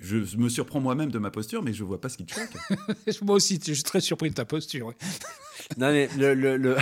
je, 0.00 0.36
me 0.36 0.48
surprends 0.48 0.78
moi-même 0.78 1.10
de 1.10 1.18
ma 1.18 1.32
posture, 1.32 1.64
mais 1.64 1.72
je 1.72 1.82
vois 1.82 2.00
pas 2.00 2.08
ce 2.08 2.16
qui 2.16 2.26
te 2.26 2.34
choque. 2.34 3.22
Moi 3.22 3.34
aussi, 3.34 3.58
je 3.66 3.72
suis 3.72 3.82
très 3.82 4.00
surpris 4.00 4.30
de 4.30 4.36
ta 4.36 4.44
posture. 4.44 4.94
non, 5.78 5.90
mais 5.90 6.08
le, 6.16 6.34
le, 6.34 6.76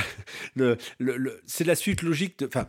le, 0.99 1.43
c'est 1.47 1.65
la 1.65 1.75
suite 1.75 2.03
logique 2.03 2.39
de. 2.41 2.47
Enfin, 2.47 2.69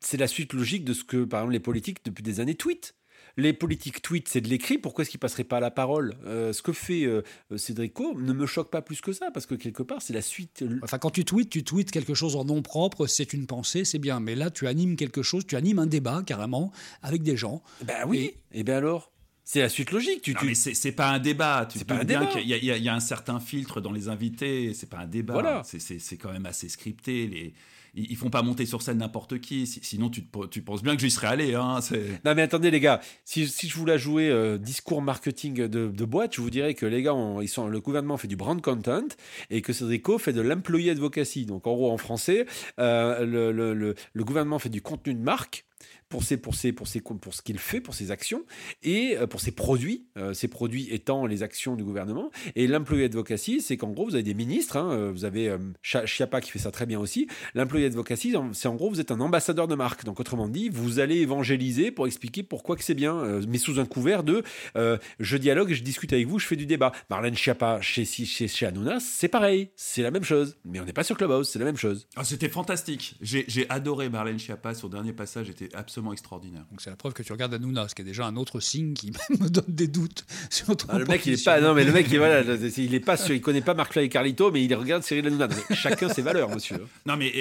c'est 0.00 0.18
la 0.18 0.26
suite 0.26 0.52
logique 0.52 0.84
de 0.84 0.92
ce 0.92 1.04
que, 1.04 1.24
par 1.24 1.40
exemple, 1.40 1.54
les 1.54 1.60
politiques, 1.60 2.04
depuis 2.04 2.22
des 2.22 2.40
années, 2.40 2.56
tweetent 2.56 2.94
les 3.40 3.52
politiques 3.52 4.02
tweetent, 4.02 4.28
c'est 4.28 4.40
de 4.40 4.48
l'écrit, 4.48 4.78
pourquoi 4.78 5.02
est-ce 5.02 5.10
qu'ils 5.10 5.20
passeraient 5.20 5.44
pas 5.44 5.56
à 5.58 5.60
la 5.60 5.70
parole? 5.70 6.14
Euh, 6.24 6.52
Ce 6.52 6.62
que 6.62 6.72
fait 6.72 7.04
euh, 7.04 7.22
Cédrico 7.56 8.14
ne 8.18 8.32
me 8.32 8.46
choque 8.46 8.70
pas 8.70 8.82
plus 8.82 9.00
que 9.00 9.12
ça, 9.12 9.30
parce 9.32 9.46
que 9.46 9.54
quelque 9.54 9.82
part, 9.82 10.02
c'est 10.02 10.12
la 10.12 10.22
suite. 10.22 10.64
Enfin, 10.82 10.98
quand 10.98 11.10
tu 11.10 11.24
tweets, 11.24 11.50
tu 11.50 11.64
tweets 11.64 11.90
quelque 11.90 12.14
chose 12.14 12.36
en 12.36 12.44
nom 12.44 12.62
propre, 12.62 13.06
c'est 13.06 13.32
une 13.32 13.46
pensée, 13.46 13.84
c'est 13.84 13.98
bien. 13.98 14.20
Mais 14.20 14.34
là, 14.34 14.50
tu 14.50 14.66
animes 14.66 14.96
quelque 14.96 15.22
chose, 15.22 15.46
tu 15.46 15.56
animes 15.56 15.78
un 15.78 15.86
débat 15.86 16.22
carrément 16.24 16.72
avec 17.02 17.22
des 17.22 17.36
gens. 17.36 17.62
Ben 17.84 18.04
oui. 18.06 18.34
Et, 18.52 18.62
bien 18.62 18.76
alors? 18.76 19.10
C'est 19.44 19.60
la 19.60 19.68
suite 19.68 19.90
logique. 19.90 20.22
Tu, 20.22 20.34
non, 20.34 20.40
mais 20.44 20.54
c'est 20.54 20.92
pas 20.92 21.10
un 21.10 21.18
débat. 21.18 21.66
Tu 21.66 21.84
pas 21.84 21.96
un 21.96 22.04
débat. 22.04 22.28
Il 22.36 22.46
y, 22.46 22.66
y, 22.66 22.88
a 22.88 22.94
un 22.94 23.00
certain 23.00 23.40
filtre 23.40 23.80
dans 23.80 23.90
les 23.90 24.08
invités. 24.08 24.74
C'est 24.74 24.88
pas 24.88 24.98
un 24.98 25.06
débat. 25.06 25.32
Voilà. 25.32 25.62
C'est 25.64 26.16
quand 26.16 26.30
même 26.30 26.46
assez 26.46 26.68
scripté. 26.68 27.26
Les, 27.26 27.52
ils, 27.94 28.16
font 28.16 28.30
pas 28.30 28.42
monter 28.42 28.66
sur 28.66 28.82
scène 28.82 28.98
n'importe 28.98 29.40
qui. 29.40 29.66
Sinon, 29.66 30.10
tu, 30.10 30.24
tu, 30.50 30.62
penses 30.62 30.82
bien 30.82 30.94
que 30.96 31.02
j'y 31.02 31.10
serais 31.10 31.28
allé. 31.28 31.54
Hein, 31.54 31.80
non, 32.24 32.34
mais 32.34 32.42
attendez, 32.42 32.70
les 32.70 32.80
gars, 32.80 33.00
si, 33.24 33.48
si 33.48 33.68
je 33.68 33.76
voulais 33.76 33.98
jouer 33.98 34.28
euh, 34.28 34.58
discours 34.58 35.02
marketing 35.02 35.66
de, 35.66 35.88
de, 35.88 36.04
boîte, 36.04 36.34
je 36.34 36.40
vous 36.40 36.50
dirais 36.50 36.74
que 36.74 36.86
les 36.86 37.02
gars, 37.02 37.14
ils 37.40 37.48
sont, 37.48 37.68
le 37.68 37.80
gouvernement 37.80 38.16
fait 38.16 38.28
du 38.28 38.36
brand 38.36 38.60
content 38.60 39.08
et 39.50 39.62
que 39.62 39.72
Cédrico 39.72 40.18
fait 40.18 40.32
de 40.32 40.40
l'employé 40.40 40.90
advocacy. 40.90 41.46
Donc, 41.46 41.66
en 41.66 41.74
gros, 41.74 41.90
en 41.90 41.98
français, 41.98 42.46
euh, 42.78 43.24
le, 43.24 43.52
le, 43.52 43.94
le, 44.12 44.24
gouvernement 44.24 44.58
fait 44.58 44.68
du 44.68 44.82
contenu 44.82 45.14
de 45.14 45.20
marque 45.20 45.64
pour, 46.10 46.24
ses, 46.24 46.36
pour, 46.36 46.54
ses, 46.54 46.72
pour, 46.72 46.86
ses, 46.88 47.00
pour 47.00 47.32
ce 47.32 47.40
qu'il 47.40 47.58
fait, 47.58 47.80
pour 47.80 47.94
ses 47.94 48.10
actions, 48.10 48.44
et 48.82 49.16
euh, 49.16 49.26
pour 49.26 49.40
ses 49.40 49.52
produits, 49.52 50.08
euh, 50.18 50.34
ses 50.34 50.48
produits 50.48 50.88
étant 50.90 51.24
les 51.24 51.42
actions 51.42 51.76
du 51.76 51.84
gouvernement. 51.84 52.30
Et 52.56 52.66
l'employé 52.66 53.04
advocacy, 53.04 53.62
c'est 53.62 53.76
qu'en 53.76 53.90
gros, 53.90 54.04
vous 54.04 54.14
avez 54.14 54.24
des 54.24 54.34
ministres, 54.34 54.76
hein, 54.76 54.90
euh, 54.90 55.10
vous 55.12 55.24
avez 55.24 55.56
Chiappa 55.82 56.40
qui 56.40 56.50
fait 56.50 56.58
ça 56.58 56.72
très 56.72 56.84
bien 56.84 56.98
aussi. 56.98 57.28
L'employé 57.54 57.86
advocacy, 57.86 58.34
c'est 58.52 58.68
en 58.68 58.74
gros, 58.74 58.90
vous 58.90 59.00
êtes 59.00 59.12
un 59.12 59.20
ambassadeur 59.20 59.68
de 59.68 59.74
marque. 59.74 60.04
Donc, 60.04 60.18
autrement 60.20 60.48
dit, 60.48 60.68
vous 60.68 60.98
allez 60.98 61.18
évangéliser 61.18 61.92
pour 61.92 62.06
expliquer 62.06 62.42
pourquoi 62.42 62.76
que 62.76 62.82
c'est 62.82 62.94
bien, 62.94 63.40
mais 63.48 63.58
sous 63.58 63.78
un 63.78 63.86
couvert 63.86 64.24
de 64.24 64.42
je 64.74 65.36
dialogue, 65.36 65.72
je 65.72 65.82
discute 65.82 66.12
avec 66.12 66.26
vous, 66.26 66.38
je 66.38 66.46
fais 66.46 66.56
du 66.56 66.66
débat. 66.66 66.92
Marlène 67.08 67.36
Schiappa 67.36 67.80
chez, 67.80 68.04
chez, 68.04 68.48
chez 68.48 68.70
c'est 69.00 69.28
pareil, 69.28 69.70
c'est 69.76 70.02
la 70.02 70.10
même 70.10 70.24
chose. 70.24 70.56
Mais 70.64 70.80
on 70.80 70.84
n'est 70.84 70.92
pas 70.92 71.04
sur 71.04 71.16
Clubhouse, 71.16 71.48
c'est 71.48 71.58
la 71.58 71.64
même 71.64 71.76
chose. 71.76 72.08
Ah, 72.16 72.24
C'était 72.24 72.48
fantastique. 72.48 73.16
J'ai 73.20 73.66
adoré 73.68 74.08
Marlène 74.08 74.38
Schiappa, 74.38 74.74
son 74.74 74.88
dernier 74.88 75.12
passage 75.12 75.48
était 75.48 75.74
absolument 75.74 75.99
extraordinaire. 76.12 76.64
Donc 76.70 76.80
c'est 76.80 76.90
la 76.90 76.96
preuve 76.96 77.12
que 77.12 77.22
tu 77.22 77.32
regardes 77.32 77.54
Hanouna, 77.54 77.88
ce 77.88 77.94
qui 77.94 78.02
est 78.02 78.04
déjà 78.04 78.26
un 78.26 78.36
autre 78.36 78.60
signe 78.60 78.94
qui 78.94 79.12
me 79.40 79.48
donne 79.48 79.64
des 79.68 79.86
doutes 79.86 80.24
sur 80.48 80.76
ton 80.76 80.86
ah, 80.88 80.98
Le 80.98 81.04
mec, 81.04 81.24
il 81.26 81.34
est 81.34 81.44
pas, 81.44 81.60
non 81.60 81.74
mais 81.74 81.84
le 81.84 81.92
mec, 81.92 82.06
il, 82.10 82.18
voilà, 82.18 82.42
il 82.42 82.94
est 82.94 83.00
pas 83.00 83.16
sûr, 83.16 83.34
il 83.34 83.40
connaît 83.40 83.60
pas 83.60 83.74
Marc 83.74 83.96
et 83.96 84.08
Carlito, 84.08 84.50
mais 84.50 84.64
il 84.64 84.74
regarde 84.74 85.02
Cyril 85.02 85.26
Hanouna. 85.26 85.48
chacun 85.72 86.08
ses 86.08 86.22
valeurs, 86.22 86.48
monsieur. 86.48 86.86
Non 87.06 87.16
mais 87.16 87.32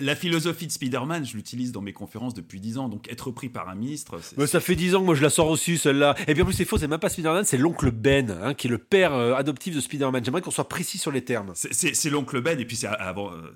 la 0.00 0.14
philosophie 0.14 0.66
de 0.66 0.72
Spider-Man, 0.72 1.24
je 1.24 1.34
l'utilise 1.36 1.72
dans 1.72 1.82
mes 1.82 1.92
conférences 1.92 2.34
depuis 2.34 2.60
10 2.60 2.78
ans, 2.78 2.88
donc 2.88 3.10
être 3.10 3.30
pris 3.30 3.48
par 3.48 3.68
un 3.68 3.74
ministre. 3.74 4.20
Mais 4.36 4.46
ça 4.46 4.60
fait 4.60 4.76
10 4.76 4.96
ans 4.96 5.00
que 5.00 5.06
moi 5.06 5.14
je 5.14 5.22
la 5.22 5.30
sors 5.30 5.48
aussi 5.48 5.78
celle-là. 5.78 6.14
Et 6.28 6.34
bien 6.34 6.42
en 6.42 6.46
plus 6.46 6.54
c'est 6.54 6.64
faux, 6.64 6.78
c'est 6.78 6.88
même 6.88 7.00
pas 7.00 7.08
Spider-Man, 7.08 7.44
c'est 7.44 7.58
l'oncle 7.58 7.90
Ben, 7.90 8.30
hein, 8.42 8.54
qui 8.54 8.66
est 8.66 8.70
le 8.70 8.78
père 8.78 9.14
euh, 9.14 9.34
adoptif 9.34 9.74
de 9.74 9.80
Spider-Man. 9.80 10.24
J'aimerais 10.24 10.42
qu'on 10.42 10.50
soit 10.50 10.68
précis 10.68 10.98
sur 10.98 11.10
les 11.10 11.22
termes. 11.22 11.52
C'est 11.54 12.10
l'oncle 12.10 12.40
Ben 12.40 12.58
et 12.58 12.64
puis 12.64 12.76
c'est 12.76 12.86
avant. 12.86 13.32
Euh, 13.32 13.54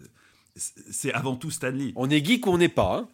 c'est 0.56 1.12
avant 1.12 1.36
tout 1.36 1.50
Stanley. 1.50 1.92
On 1.96 2.08
est 2.10 2.24
geek 2.24 2.46
ou 2.46 2.50
on 2.50 2.58
n'est 2.58 2.68
pas. 2.68 2.98
Hein 2.98 3.08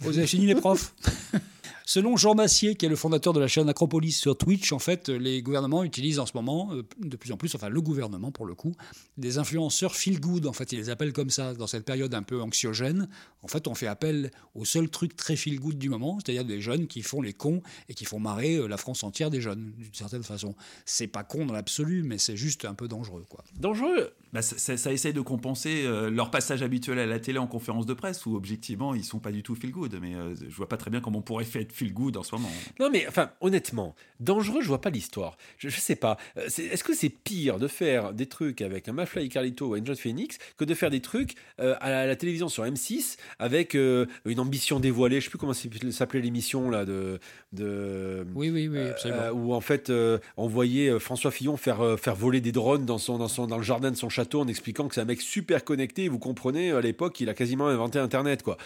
vous 0.00 0.18
avez 0.18 0.26
fini 0.26 0.46
les 0.46 0.54
profs? 0.54 0.94
Selon 1.90 2.18
Jean 2.18 2.34
Massier, 2.34 2.74
qui 2.74 2.84
est 2.84 2.88
le 2.90 2.96
fondateur 2.96 3.32
de 3.32 3.40
la 3.40 3.48
chaîne 3.48 3.66
Acropolis 3.66 4.12
sur 4.12 4.36
Twitch, 4.36 4.72
en 4.72 4.78
fait, 4.78 5.08
les 5.08 5.40
gouvernements 5.40 5.84
utilisent 5.84 6.18
en 6.18 6.26
ce 6.26 6.32
moment, 6.34 6.68
euh, 6.74 6.82
de 6.98 7.16
plus 7.16 7.32
en 7.32 7.38
plus, 7.38 7.54
enfin 7.54 7.70
le 7.70 7.80
gouvernement 7.80 8.30
pour 8.30 8.44
le 8.44 8.54
coup, 8.54 8.74
des 9.16 9.38
influenceurs 9.38 9.96
feel 9.96 10.20
good. 10.20 10.44
En 10.44 10.52
fait, 10.52 10.70
ils 10.72 10.76
les 10.76 10.90
appellent 10.90 11.14
comme 11.14 11.30
ça 11.30 11.54
dans 11.54 11.66
cette 11.66 11.86
période 11.86 12.12
un 12.12 12.22
peu 12.22 12.42
anxiogène. 12.42 13.08
En 13.42 13.48
fait, 13.48 13.66
on 13.68 13.74
fait 13.74 13.86
appel 13.86 14.32
au 14.54 14.66
seul 14.66 14.90
truc 14.90 15.16
très 15.16 15.34
feel 15.34 15.58
good 15.58 15.78
du 15.78 15.88
moment, 15.88 16.18
c'est-à-dire 16.20 16.44
des 16.44 16.60
jeunes 16.60 16.88
qui 16.88 17.00
font 17.00 17.22
les 17.22 17.32
cons 17.32 17.62
et 17.88 17.94
qui 17.94 18.04
font 18.04 18.20
marrer 18.20 18.56
euh, 18.56 18.66
la 18.66 18.76
France 18.76 19.02
entière 19.02 19.30
des 19.30 19.40
jeunes, 19.40 19.72
d'une 19.78 19.94
certaine 19.94 20.22
façon. 20.22 20.54
C'est 20.84 21.06
pas 21.06 21.24
con 21.24 21.46
dans 21.46 21.54
l'absolu, 21.54 22.02
mais 22.02 22.18
c'est 22.18 22.36
juste 22.36 22.66
un 22.66 22.74
peu 22.74 22.86
dangereux. 22.86 23.24
Dangereux 23.58 24.12
bah, 24.34 24.42
ça, 24.42 24.92
essaie 24.92 25.14
de 25.14 25.22
compenser 25.22 25.84
euh, 25.86 26.10
leur 26.10 26.30
passage 26.30 26.62
habituel 26.62 26.98
à 26.98 27.06
la 27.06 27.18
télé 27.18 27.38
en 27.38 27.46
conférence 27.46 27.86
de 27.86 27.94
presse 27.94 28.26
où 28.26 28.36
objectivement 28.36 28.94
ils 28.94 29.04
sont 29.04 29.20
pas 29.20 29.32
du 29.32 29.42
tout 29.42 29.54
feel 29.54 29.70
good 29.70 29.98
mais 30.02 30.12
je 30.36 30.54
vois 30.54 30.68
pas 30.68 30.76
très 30.76 30.90
bien 30.90 31.00
comment 31.00 31.20
on 31.20 31.22
pourrait 31.22 31.46
faire 31.46 31.62
feel 31.78 31.92
good 31.92 32.16
en 32.16 32.22
ce 32.22 32.34
moment. 32.34 32.50
Non, 32.80 32.90
mais 32.90 33.06
enfin, 33.06 33.30
honnêtement, 33.40 33.94
dangereux, 34.20 34.62
je 34.62 34.68
vois 34.68 34.80
pas 34.80 34.90
l'histoire. 34.90 35.36
Je, 35.58 35.68
je 35.68 35.80
sais 35.80 35.96
pas. 35.96 36.16
Euh, 36.36 36.46
est-ce 36.46 36.82
que 36.82 36.94
c'est 36.94 37.08
pire 37.08 37.58
de 37.58 37.68
faire 37.68 38.12
des 38.12 38.26
trucs 38.26 38.60
avec 38.62 38.88
un 38.88 38.92
McFly 38.92 39.28
Carlito 39.28 39.68
ou 39.68 39.74
un 39.74 39.84
John 39.84 39.96
Phoenix 39.96 40.38
que 40.56 40.64
de 40.64 40.74
faire 40.74 40.90
des 40.90 41.00
trucs 41.00 41.34
euh, 41.60 41.76
à, 41.80 42.06
la, 42.06 42.16
télévision 42.16 42.48
sur 42.48 42.64
M6 42.64 43.16
avec 43.38 43.74
euh, 43.74 44.06
une 44.24 44.40
ambition 44.40 44.80
dévoilée 44.80 45.20
Je 45.20 45.26
sais 45.26 45.30
plus 45.30 45.38
comment 45.38 45.54
s'appelait 45.54 46.20
l'émission 46.20 46.70
là 46.70 46.84
de, 46.84 47.20
de. 47.52 48.26
Oui, 48.34 48.50
oui, 48.50 48.68
oui, 48.68 48.80
absolument. 48.80 49.30
où 49.30 49.54
en 49.54 49.60
fait, 49.60 49.92
on 50.36 50.48
voyait 50.48 50.98
François 50.98 51.30
Fillon 51.30 51.56
faire, 51.56 51.98
faire 51.98 52.16
voler 52.16 52.40
des 52.40 52.52
drones 52.52 52.84
dans, 52.84 52.98
son, 52.98 53.18
dans, 53.18 53.28
son, 53.28 53.46
dans 53.46 53.58
le 53.58 53.62
jardin 53.62 53.90
de 53.90 53.96
son 53.96 54.08
château 54.08 54.40
en 54.40 54.48
expliquant 54.48 54.88
que 54.88 54.94
c'est 54.94 55.00
un 55.00 55.06
mec 55.06 55.20
super 55.20 55.64
connecté. 55.64 56.08
Vous 56.08 56.18
comprenez, 56.18 56.72
à 56.72 56.80
l'époque, 56.80 57.20
il 57.20 57.28
a 57.28 57.34
quasiment 57.34 57.68
inventé 57.68 57.98
Internet, 57.98 58.42
quoi. 58.42 58.56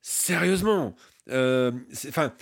Sérieusement 0.00 0.94
euh, 1.30 1.72
enfin, 2.08 2.32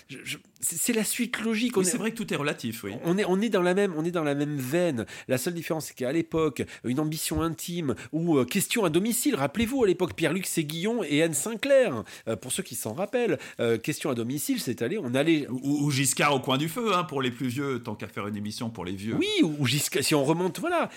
c'est 0.60 0.92
la 0.92 1.04
suite 1.04 1.40
logique. 1.40 1.74
c'est 1.84 1.98
vrai 1.98 2.10
que 2.10 2.16
tout 2.16 2.32
est 2.32 2.36
relatif, 2.36 2.84
oui. 2.84 2.92
On 3.04 3.18
est, 3.18 3.24
on 3.24 3.40
est 3.40 3.48
dans 3.48 3.62
la 3.62 3.74
même, 3.74 3.94
on 3.96 4.04
est 4.04 4.10
dans 4.10 4.24
la 4.24 4.34
même 4.34 4.56
veine. 4.56 5.06
La 5.28 5.38
seule 5.38 5.54
différence, 5.54 5.86
c'est 5.86 5.94
qu'à 5.94 6.12
l'époque, 6.12 6.62
une 6.84 7.00
ambition 7.00 7.42
intime 7.42 7.94
ou 8.12 8.38
euh, 8.38 8.44
question 8.44 8.84
à 8.84 8.90
domicile. 8.90 9.34
Rappelez-vous, 9.34 9.84
à 9.84 9.86
l'époque, 9.86 10.14
Pierre-Luc 10.14 10.46
Séguillon 10.46 11.02
et 11.04 11.22
Anne 11.22 11.34
Sinclair. 11.34 12.04
Euh, 12.28 12.36
pour 12.36 12.52
ceux 12.52 12.62
qui 12.62 12.74
s'en 12.74 12.94
rappellent, 12.94 13.38
question 13.82 14.10
à 14.10 14.14
domicile, 14.14 14.60
c'est 14.60 14.82
allé, 14.82 14.98
on 14.98 15.14
allait. 15.14 15.46
Ou, 15.48 15.90
Giscard 15.90 16.34
au 16.34 16.40
coin 16.40 16.58
du 16.58 16.68
feu, 16.68 16.94
hein, 16.94 17.04
pour 17.04 17.22
les 17.22 17.30
plus 17.30 17.48
vieux, 17.48 17.82
tant 17.82 17.94
qu'à 17.94 18.08
faire 18.08 18.26
une 18.26 18.36
émission 18.36 18.70
pour 18.70 18.84
les 18.84 18.94
vieux. 18.94 19.14
Oui, 19.14 19.28
ou 19.42 19.66
Giscard. 19.66 20.02
Si 20.02 20.14
on 20.14 20.24
remonte, 20.24 20.58
voilà 20.60 20.90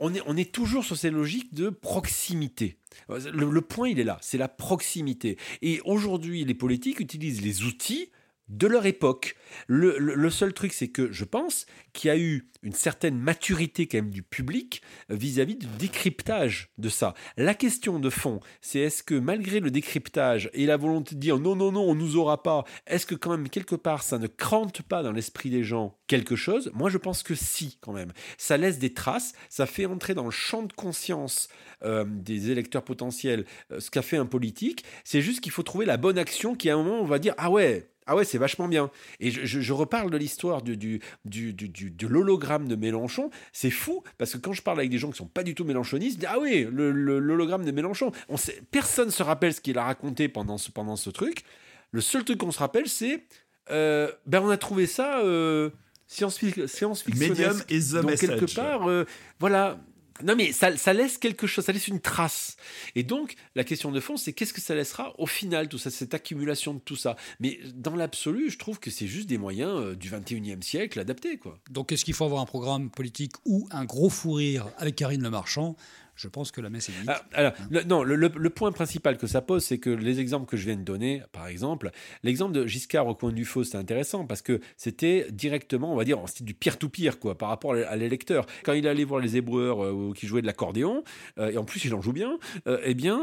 on 0.00 0.36
est, 0.36 0.52
toujours 0.52 0.84
sur 0.84 0.96
ces 0.96 1.10
logiques 1.10 1.54
de 1.54 1.70
proximité. 1.70 2.78
Le, 3.08 3.60
point, 3.60 3.88
il 3.88 3.98
est 3.98 4.04
là, 4.04 4.18
c'est 4.20 4.38
la 4.38 4.48
proximité. 4.48 5.38
Et 5.62 5.80
aujourd'hui, 5.84 6.44
les 6.44 6.54
politiques 6.54 7.00
utilisent 7.00 7.42
les 7.42 7.64
outils 7.64 8.10
de 8.48 8.66
leur 8.66 8.86
époque. 8.86 9.36
Le, 9.66 10.30
seul 10.30 10.52
truc, 10.52 10.72
c'est 10.72 10.88
que 10.88 11.10
je 11.12 11.24
pense 11.24 11.66
qu'il 11.92 12.08
y 12.08 12.10
a 12.10 12.18
eu 12.18 12.50
une 12.62 12.72
certaine 12.72 13.18
maturité 13.18 13.86
quand 13.86 13.98
même 13.98 14.10
du 14.10 14.22
public 14.22 14.82
vis-à-vis 15.08 15.56
du 15.56 15.66
décryptage 15.78 16.70
de 16.76 16.88
ça. 16.88 17.14
La 17.36 17.54
question 17.54 17.98
de 18.00 18.10
fond, 18.10 18.40
c'est 18.60 18.80
est-ce 18.80 19.02
que 19.02 19.14
malgré 19.14 19.60
le 19.60 19.70
décryptage 19.70 20.50
et 20.54 20.66
la 20.66 20.76
volonté 20.76 21.14
de 21.14 21.20
dire 21.20 21.38
non, 21.38 21.54
non, 21.54 21.72
non, 21.72 21.82
on 21.82 21.94
nous 21.94 22.16
aura 22.16 22.42
pas, 22.42 22.64
est-ce 22.86 23.06
que 23.06 23.14
quand 23.14 23.30
même 23.30 23.48
quelque 23.48 23.74
part 23.74 24.02
ça 24.02 24.18
ne 24.18 24.26
crante 24.26 24.82
pas 24.82 25.02
dans 25.02 25.12
l'esprit 25.12 25.50
des 25.50 25.62
gens 25.62 25.98
quelque 26.08 26.36
chose? 26.36 26.70
Moi, 26.74 26.90
je 26.90 26.98
pense 26.98 27.22
que 27.22 27.34
si, 27.34 27.78
quand 27.80 27.92
même. 27.92 28.12
Ça 28.38 28.56
laisse 28.56 28.78
des 28.78 28.92
traces, 28.92 29.34
ça 29.48 29.66
fait 29.66 29.86
entrer 29.86 30.14
dans 30.14 30.24
le 30.24 30.30
champ 30.30 30.62
de 30.62 30.72
conscience 30.72 31.48
euh, 31.84 32.04
des 32.06 32.50
électeurs 32.50 32.84
potentiels 32.84 33.46
euh, 33.70 33.80
ce 33.80 33.90
qu'a 33.90 34.02
fait 34.02 34.16
un 34.16 34.26
politique. 34.26 34.84
C'est 35.04 35.22
juste 35.22 35.40
qu'il 35.40 35.52
faut 35.52 35.62
trouver 35.62 35.86
la 35.86 35.96
bonne 35.96 36.18
action 36.18 36.54
qui, 36.54 36.70
à 36.70 36.74
un 36.74 36.82
moment, 36.82 37.00
on 37.00 37.04
va 37.04 37.18
dire 37.18 37.34
ah 37.38 37.50
ouais, 37.50 37.88
ah 38.08 38.16
ouais, 38.16 38.24
c'est 38.24 38.38
vachement 38.38 38.68
bien. 38.68 38.90
Et 39.20 39.30
je, 39.30 39.72
reparle 39.72 40.10
de 40.10 40.16
l'histoire 40.16 40.62
du, 40.62 40.76
du, 40.76 41.00
du, 41.24 41.52
de 41.52 42.06
l'hologramme 42.06 42.66
de 42.66 42.74
Mélenchon. 42.74 43.30
C'est 43.52 43.70
fou, 43.70 44.02
parce 44.16 44.32
que 44.32 44.38
quand 44.38 44.54
je 44.54 44.62
parle 44.62 44.78
avec 44.78 44.90
des 44.90 44.98
gens 44.98 45.10
qui 45.10 45.18
sont 45.18 45.26
pas 45.26 45.42
du 45.42 45.54
tout 45.54 45.64
mélenchonistes, 45.64 46.24
ah 46.26 46.38
oui, 46.40 46.66
l'hologramme 46.72 47.64
de 47.64 47.70
Mélenchon. 47.70 48.10
On 48.30 48.38
sait, 48.38 48.62
personne 48.70 49.10
se 49.10 49.22
rappelle 49.22 49.52
ce 49.52 49.60
qu'il 49.60 49.76
a 49.76 49.84
raconté 49.84 50.28
pendant 50.28 50.56
ce, 50.56 50.70
pendant 50.70 50.96
ce 50.96 51.10
truc. 51.10 51.44
Le 51.90 52.00
seul 52.00 52.24
truc 52.24 52.38
qu'on 52.38 52.50
se 52.50 52.58
rappelle, 52.58 52.88
c'est 52.88 53.24
euh, 53.70 54.10
ben 54.24 54.40
on 54.42 54.48
a 54.48 54.56
trouvé 54.56 54.86
ça 54.86 55.20
euh, 55.20 55.70
science, 56.06 56.40
science 56.66 57.06
Medium 57.06 57.62
et 57.68 57.80
The 57.80 58.00
Donc, 58.00 58.16
quelque 58.16 58.54
part, 58.54 58.88
euh, 58.88 59.04
voilà, 59.38 59.78
non, 60.24 60.34
mais 60.36 60.52
ça, 60.52 60.70
laisse 60.92 61.18
quelque 61.18 61.46
chose, 61.46 61.64
ça 61.64 61.72
laisse 61.72 61.88
une 61.88 62.00
trace. 62.00 62.56
Et 62.94 63.02
donc, 63.02 63.34
la 63.54 63.64
question 63.64 63.92
de 63.92 64.00
fond, 64.00 64.16
c'est 64.16 64.32
qu'est-ce 64.32 64.52
que 64.52 64.60
ça 64.60 64.74
laissera 64.74 65.14
au 65.18 65.26
final, 65.26 65.68
tout 65.68 65.78
ça, 65.78 65.90
cette 65.90 66.14
accumulation 66.14 66.74
de 66.74 66.80
tout 66.80 66.96
ça? 66.96 67.16
Mais 67.40 67.58
dans 67.74 67.94
l'absolu, 67.94 68.50
je 68.50 68.58
trouve 68.58 68.80
que 68.80 68.90
c'est 68.90 69.06
juste 69.06 69.28
des 69.28 69.38
moyens 69.38 69.72
euh, 69.74 69.94
du 69.94 70.10
21e 70.10 70.62
siècle 70.62 71.00
adaptés, 71.00 71.38
quoi. 71.38 71.58
Donc, 71.70 71.92
est-ce 71.92 72.04
qu'il 72.04 72.14
faut 72.14 72.24
avoir 72.24 72.42
un 72.42 72.46
programme 72.46 72.90
politique 72.90 73.32
ou 73.44 73.68
un 73.70 73.84
gros 73.84 74.10
fou 74.10 74.32
rire 74.32 74.68
avec 74.78 74.96
Karine 74.96 75.22
Le 75.22 75.30
Marchand? 75.30 75.76
Je 76.18 76.26
pense 76.26 76.50
que 76.50 76.60
la 76.60 76.68
messe 76.68 76.88
est 76.88 76.92
dite. 76.92 77.04
Ah, 77.06 77.22
alors, 77.32 77.52
le, 77.70 77.84
non, 77.84 78.02
le, 78.02 78.50
point 78.50 78.72
principal 78.72 79.16
que 79.18 79.28
ça 79.28 79.40
pose, 79.40 79.62
c'est 79.62 79.78
que 79.78 79.88
les 79.88 80.18
exemples 80.18 80.46
que 80.46 80.56
je 80.56 80.64
viens 80.64 80.74
de 80.74 80.82
donner, 80.82 81.22
par 81.30 81.46
exemple, 81.46 81.92
l'exemple 82.24 82.52
de 82.52 82.66
Giscard 82.66 83.06
au 83.06 83.14
coin 83.14 83.30
du 83.30 83.44
faux, 83.44 83.62
c'est 83.62 83.76
intéressant 83.76 84.26
parce 84.26 84.42
que 84.42 84.60
c'était 84.76 85.28
directement, 85.30 85.92
on 85.92 85.96
va 85.96 86.04
dire, 86.04 86.18
style 86.26 86.44
du 86.44 86.54
pire-to-pire, 86.54 87.20
quoi, 87.20 87.38
par 87.38 87.50
rapport 87.50 87.74
à 87.74 87.94
l'électeur. 87.94 88.46
Quand 88.64 88.72
il 88.72 88.88
allait 88.88 89.04
voir 89.04 89.20
les 89.20 89.36
éboueurs 89.36 89.84
euh, 89.84 90.12
qui 90.12 90.26
jouaient 90.26 90.42
de 90.42 90.46
l'accordéon, 90.46 91.04
euh, 91.38 91.50
et 91.50 91.56
en 91.56 91.64
plus 91.64 91.84
il 91.84 91.94
en 91.94 92.02
joue 92.02 92.12
bien, 92.12 92.38
euh, 92.66 92.80
eh 92.82 92.94
bien, 92.94 93.20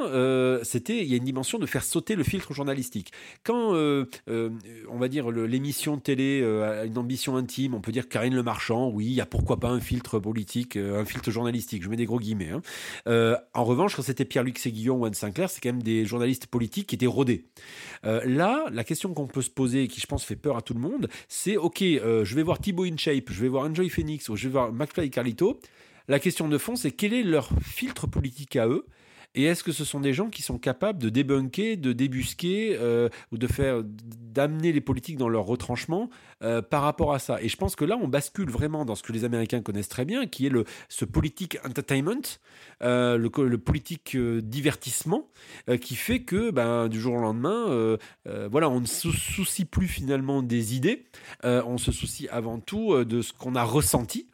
c'était, 0.64 1.02
il 1.02 1.10
y 1.10 1.14
a 1.16 1.18
une 1.18 1.26
dimension 1.26 1.60
de 1.60 1.66
faire 1.66 1.84
sauter 1.84 2.16
le 2.16 2.24
filtre 2.24 2.54
journalistique. 2.54 3.12
Quand, 3.44 3.74
on 3.76 4.98
va 4.98 5.08
dire, 5.10 5.32
l'émission 5.32 5.98
télé 5.98 6.44
a 6.44 6.86
une 6.86 6.98
ambition 6.98 7.36
intime, 7.36 7.74
on 7.74 7.82
peut 7.82 7.92
dire 7.92 8.08
Karine 8.08 8.36
Le 8.36 8.44
Marchand, 8.44 8.90
oui, 8.90 9.08
il 9.08 9.14
y 9.14 9.22
a 9.22 9.26
pourquoi 9.26 9.60
pas 9.60 9.70
un 9.70 9.82
filtre 9.82 10.20
politique, 10.20 10.78
un 10.78 11.04
filtre 11.04 11.30
journalistique, 11.30 11.84
je 11.84 11.90
mets 11.90 11.98
des 11.98 12.06
gros 12.06 12.20
guillemets. 12.20 12.52
Hein. 12.52 12.62
Euh, 13.08 13.38
en 13.54 13.64
revanche, 13.64 13.96
quand 13.96 14.02
c'était 14.02 14.26
Pierre-Luc 14.26 14.58
Séguillon 14.58 14.98
ou 14.98 15.06
Anne 15.06 15.14
Sinclair, 15.14 15.50
c'est 15.50 15.62
quand 15.62 15.70
même 15.70 15.84
des 15.84 16.06
journalistes 16.06 16.48
politiques 16.48 16.88
qui 16.88 16.96
étaient 16.96 17.06
rodés. 17.06 17.46
Euh, 18.06 18.22
là, 18.26 18.66
la 18.72 18.84
question 18.84 19.14
qu'on 19.14 19.28
peut 19.28 19.42
se 19.42 19.50
poser, 19.50 19.84
et 19.84 19.88
qui 19.88 20.02
je 20.02 20.08
pense 20.08 20.24
fait 20.24 20.36
peur 20.36 20.58
à 20.58 20.62
tout 20.62 20.74
le 20.74 20.80
monde, 20.80 21.10
c'est 21.28 21.58
ok, 21.58 21.82
euh, 21.82 22.26
je 22.26 22.36
vais 22.36 22.44
voir 22.44 22.60
Thibaut 22.60 22.86
InShape, 22.86 23.32
je 23.32 23.42
vais 23.42 23.48
voir 23.48 23.66
Enjoy 23.70 23.90
Phoenix, 23.90 24.30
ou 24.30 24.36
je 24.36 24.48
vais 24.48 24.52
voir 24.52 24.72
McFly 24.72 25.08
et 25.08 25.10
Carlito. 25.10 25.60
La 26.08 26.20
question 26.20 26.48
de 26.48 26.58
fond, 26.58 26.76
c'est 26.76 26.92
quel 26.92 27.14
est 27.14 27.24
leur 27.24 27.50
filtre 27.64 28.08
politique 28.08 28.56
à 28.56 28.68
eux 28.68 28.86
et 29.36 29.44
est-ce 29.44 29.64
que 29.64 29.74
ce 29.74 29.84
sont 29.84 30.00
des 30.00 30.14
gens 30.14 30.30
qui 30.30 30.42
sont 30.42 30.58
capables 30.58 30.98
de 31.00 31.10
débunker, 31.10 31.76
de 31.76 31.92
débusquer 31.92 32.78
euh, 32.80 33.10
ou 33.34 33.38
de 33.38 33.48
faire 33.48 33.84
d'amener 33.84 34.72
les 34.72 34.80
politiques 34.80 35.18
dans 35.18 35.28
leur 35.28 35.44
retranchement 35.44 36.10
euh, 36.42 36.62
par 36.62 36.82
rapport 36.82 37.14
à 37.14 37.20
ça? 37.20 37.42
Et 37.42 37.50
je 37.50 37.58
pense 37.58 37.76
que 37.76 37.84
là, 37.84 37.98
on 38.02 38.08
bascule 38.08 38.50
vraiment 38.50 38.86
dans 38.86 38.96
ce 38.96 39.04
que 39.04 39.12
les 39.12 39.26
Américains 39.26 39.62
connaissent 39.62 39.90
très 39.90 40.06
bien, 40.06 40.26
qui 40.26 40.46
est 40.46 40.50
le 40.50 40.64
ce 40.88 41.04
politique 41.04 41.58
entertainment, 41.66 42.40
euh, 42.82 43.18
le, 43.18 43.58
politique 43.58 44.16
divertissement, 44.18 45.28
qui 45.82 45.96
fait 45.96 46.22
que 46.22 46.52
ben, 46.52 46.88
du 46.88 47.00
jour 47.00 47.16
au 47.16 47.22
lendemain, 47.22 47.98
voilà, 48.50 48.70
on 48.70 48.80
ne 48.80 48.86
se 48.86 49.12
soucie 49.12 49.66
plus 49.66 49.88
finalement 49.88 50.44
des 50.44 50.76
idées, 50.76 51.06
on 51.44 51.78
se 51.78 51.92
soucie 51.92 52.28
avant 52.30 52.60
tout 52.60 53.04
de 53.04 53.22
ce 53.22 53.34
qu'on 53.34 53.56
a 53.56 53.64
ressenti. 53.64 54.28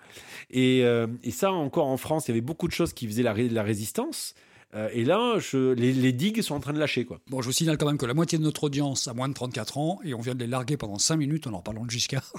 Et, 0.51 0.83
ça, 1.31 1.51
encore 1.51 1.87
en 1.87 1.97
France, 1.97 2.27
il 2.27 2.31
y 2.31 2.33
avait 2.33 2.41
beaucoup 2.41 2.67
de 2.67 2.73
choses 2.73 2.93
qui 2.93 3.07
faisaient 3.07 3.23
la 3.23 3.63
résistance. 3.63 4.35
Euh, 4.73 4.89
et 4.93 5.03
là, 5.03 5.37
je, 5.39 5.73
les, 5.73 5.91
les 5.91 6.11
digues 6.13 6.41
sont 6.41 6.55
en 6.55 6.59
train 6.59 6.73
de 6.73 6.79
lâcher. 6.79 7.05
Quoi. 7.05 7.19
Bon, 7.29 7.41
je 7.41 7.47
vous 7.47 7.51
signale 7.51 7.77
quand 7.77 7.85
même 7.87 7.97
que 7.97 8.05
la 8.05 8.13
moitié 8.13 8.37
de 8.37 8.43
notre 8.43 8.63
audience 8.63 9.07
a 9.07 9.13
moins 9.13 9.27
de 9.27 9.33
34 9.33 9.77
ans 9.77 9.99
et 10.03 10.13
on 10.13 10.21
vient 10.21 10.33
de 10.35 10.39
les 10.39 10.47
larguer 10.47 10.77
pendant 10.77 10.97
5 10.97 11.17
minutes 11.17 11.47
en 11.47 11.51
leur 11.51 11.63
parlant 11.63 11.85
de 11.85 11.91
Giscard. 11.91 12.31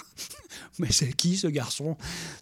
Mais 0.78 0.90
c'est 0.90 1.12
qui 1.12 1.36
ce 1.36 1.46
garçon? 1.46 1.96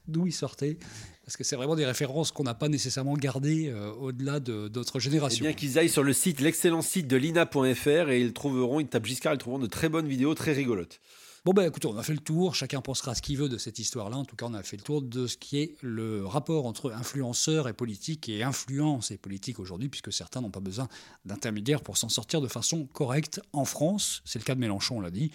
D'où 0.06 0.26
il 0.26 0.32
sortait? 0.32 0.78
Parce 1.24 1.36
que 1.36 1.44
c'est 1.44 1.56
vraiment 1.56 1.76
des 1.76 1.86
références 1.86 2.32
qu'on 2.32 2.42
n'a 2.42 2.54
pas 2.54 2.68
nécessairement 2.68 3.14
gardées 3.14 3.68
euh, 3.68 3.92
au-delà 3.92 4.40
de 4.40 4.70
notre 4.74 4.96
Eh 4.98 5.00
génération. 5.00 5.44
bien 5.44 5.52
qu'ils 5.52 5.78
aillent 5.78 5.88
sur 5.88 6.02
le 6.02 6.12
site, 6.12 6.40
l'excellent 6.40 6.82
site 6.82 7.06
de 7.06 7.16
lina.fr 7.16 8.10
et 8.10 8.20
ils 8.20 8.32
trouveront, 8.32 8.80
ils 8.80 8.88
tapent 8.88 9.06
Giscard, 9.06 9.34
ils 9.34 9.38
trouveront 9.38 9.60
de 9.60 9.68
très 9.68 9.88
bonnes 9.88 10.08
vidéos 10.08 10.34
très 10.34 10.52
rigolotes. 10.52 11.00
Bon, 11.46 11.54
ben 11.54 11.66
écoutez, 11.66 11.88
on 11.88 11.96
a 11.96 12.02
fait 12.02 12.12
le 12.12 12.18
tour. 12.18 12.54
Chacun 12.54 12.82
pensera 12.82 13.14
ce 13.14 13.22
qu'il 13.22 13.38
veut 13.38 13.48
de 13.48 13.56
cette 13.56 13.78
histoire-là. 13.78 14.18
En 14.18 14.26
tout 14.26 14.36
cas, 14.36 14.44
on 14.44 14.52
a 14.52 14.62
fait 14.62 14.76
le 14.76 14.82
tour 14.82 15.00
de 15.00 15.26
ce 15.26 15.38
qui 15.38 15.58
est 15.58 15.74
le 15.80 16.26
rapport 16.26 16.66
entre 16.66 16.92
influenceurs 16.92 17.66
et 17.66 17.72
politique 17.72 18.28
et 18.28 18.42
influence 18.42 19.10
et 19.10 19.16
politique 19.16 19.58
aujourd'hui, 19.58 19.88
puisque 19.88 20.12
certains 20.12 20.42
n'ont 20.42 20.50
pas 20.50 20.60
besoin 20.60 20.86
d'intermédiaires 21.24 21.80
pour 21.80 21.96
s'en 21.96 22.10
sortir 22.10 22.42
de 22.42 22.46
façon 22.46 22.86
correcte. 22.92 23.40
En 23.54 23.64
France, 23.64 24.20
c'est 24.26 24.38
le 24.38 24.44
cas 24.44 24.54
de 24.54 24.60
Mélenchon, 24.60 24.98
on 24.98 25.00
l'a 25.00 25.10
dit. 25.10 25.30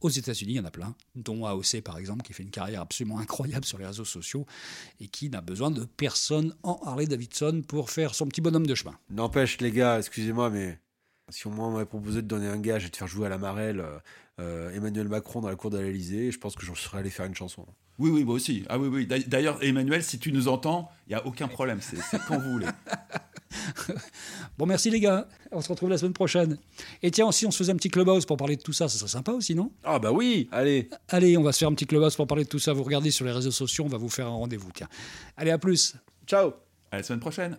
Aux 0.00 0.08
États-Unis, 0.08 0.54
il 0.54 0.56
y 0.56 0.60
en 0.60 0.64
a 0.64 0.70
plein, 0.70 0.94
dont 1.14 1.44
AOC 1.44 1.82
par 1.84 1.98
exemple, 1.98 2.22
qui 2.22 2.32
fait 2.32 2.42
une 2.42 2.50
carrière 2.50 2.80
absolument 2.80 3.18
incroyable 3.18 3.66
sur 3.66 3.76
les 3.76 3.84
réseaux 3.84 4.06
sociaux 4.06 4.46
et 4.98 5.08
qui 5.08 5.28
n'a 5.28 5.42
besoin 5.42 5.70
de 5.70 5.84
personne 5.84 6.54
en 6.62 6.80
Harley 6.86 7.04
Davidson 7.04 7.62
pour 7.68 7.90
faire 7.90 8.14
son 8.14 8.26
petit 8.28 8.40
bonhomme 8.40 8.66
de 8.66 8.74
chemin. 8.74 8.94
N'empêche, 9.10 9.60
les 9.60 9.72
gars, 9.72 9.98
excusez-moi, 9.98 10.48
mais 10.48 10.80
si 11.30 11.46
au 11.46 11.50
moins 11.50 11.68
on 11.68 11.72
m'avait 11.72 11.84
proposé 11.86 12.22
de 12.22 12.26
donner 12.26 12.46
un 12.48 12.58
gage 12.58 12.84
et 12.86 12.88
de 12.90 12.96
faire 12.96 13.06
jouer 13.08 13.26
à 13.26 13.28
la 13.28 13.38
marelle 13.38 13.80
euh, 13.80 13.98
euh, 14.40 14.74
Emmanuel 14.74 15.08
Macron 15.08 15.40
dans 15.40 15.48
la 15.48 15.56
cour 15.56 15.70
de 15.70 15.78
l'Elysée, 15.78 16.30
je 16.32 16.38
pense 16.38 16.54
que 16.56 16.64
j'en 16.64 16.74
serais 16.74 16.98
allé 16.98 17.10
faire 17.10 17.26
une 17.26 17.34
chanson. 17.34 17.66
Oui, 17.98 18.10
oui, 18.10 18.24
moi 18.24 18.34
aussi. 18.34 18.64
Ah 18.70 18.78
oui, 18.78 18.88
oui. 18.88 19.06
D'ailleurs- 19.26 19.62
Emmanuel, 19.62 20.02
si 20.02 20.18
tu 20.18 20.32
nous 20.32 20.48
entends, 20.48 20.90
il 21.06 21.10
n'y 21.10 21.14
a 21.16 21.26
aucun 21.26 21.48
problème. 21.48 21.80
C'est 21.82 21.96
c'est 22.00 22.18
quand 22.26 22.38
vous 22.38 22.52
voulez. 22.52 22.66
Bon, 24.58 24.66
merci 24.66 24.90
les 24.90 25.00
gars. 25.00 25.26
On 25.50 25.60
se 25.60 25.68
retrouve 25.68 25.88
la 25.90 25.98
semaine 25.98 26.12
prochaine. 26.12 26.58
Et 27.02 27.10
tiens, 27.10 27.32
si 27.32 27.46
on 27.46 27.50
se 27.50 27.56
faisait 27.58 27.72
un 27.72 27.76
petit 27.76 27.88
clubhouse 27.88 28.24
pour 28.26 28.36
parler 28.36 28.56
de 28.56 28.62
tout 28.62 28.72
ça, 28.72 28.88
ça 28.88 28.98
serait 28.98 29.08
sympa 29.10 29.32
aussi, 29.32 29.54
non? 29.54 29.72
Ah 29.82 29.98
bah 29.98 30.12
oui, 30.12 30.48
allez. 30.52 30.88
Allez, 31.08 31.36
on 31.36 31.42
va 31.42 31.52
se 31.52 31.58
faire 31.58 31.68
un 31.68 31.74
petit 31.74 31.86
clubhouse 31.86 32.14
pour 32.14 32.26
parler 32.26 32.44
de 32.44 32.48
tout 32.48 32.58
ça. 32.58 32.72
Vous 32.72 32.82
regardez 32.84 33.10
sur 33.10 33.24
les 33.24 33.32
réseaux 33.32 33.50
sociaux, 33.50 33.84
on 33.84 33.88
va 33.88 33.96
vous 33.98 34.08
faire 34.10 34.26
un 34.26 34.30
rendez-vous. 34.30 34.70
Tiens. 34.72 34.88
Allez, 35.36 35.50
à 35.50 35.58
plus. 35.58 35.96
Ciao 36.26 36.52
À 36.92 36.98
la 36.98 37.02
semaine 37.02 37.20
prochaine. 37.20 37.58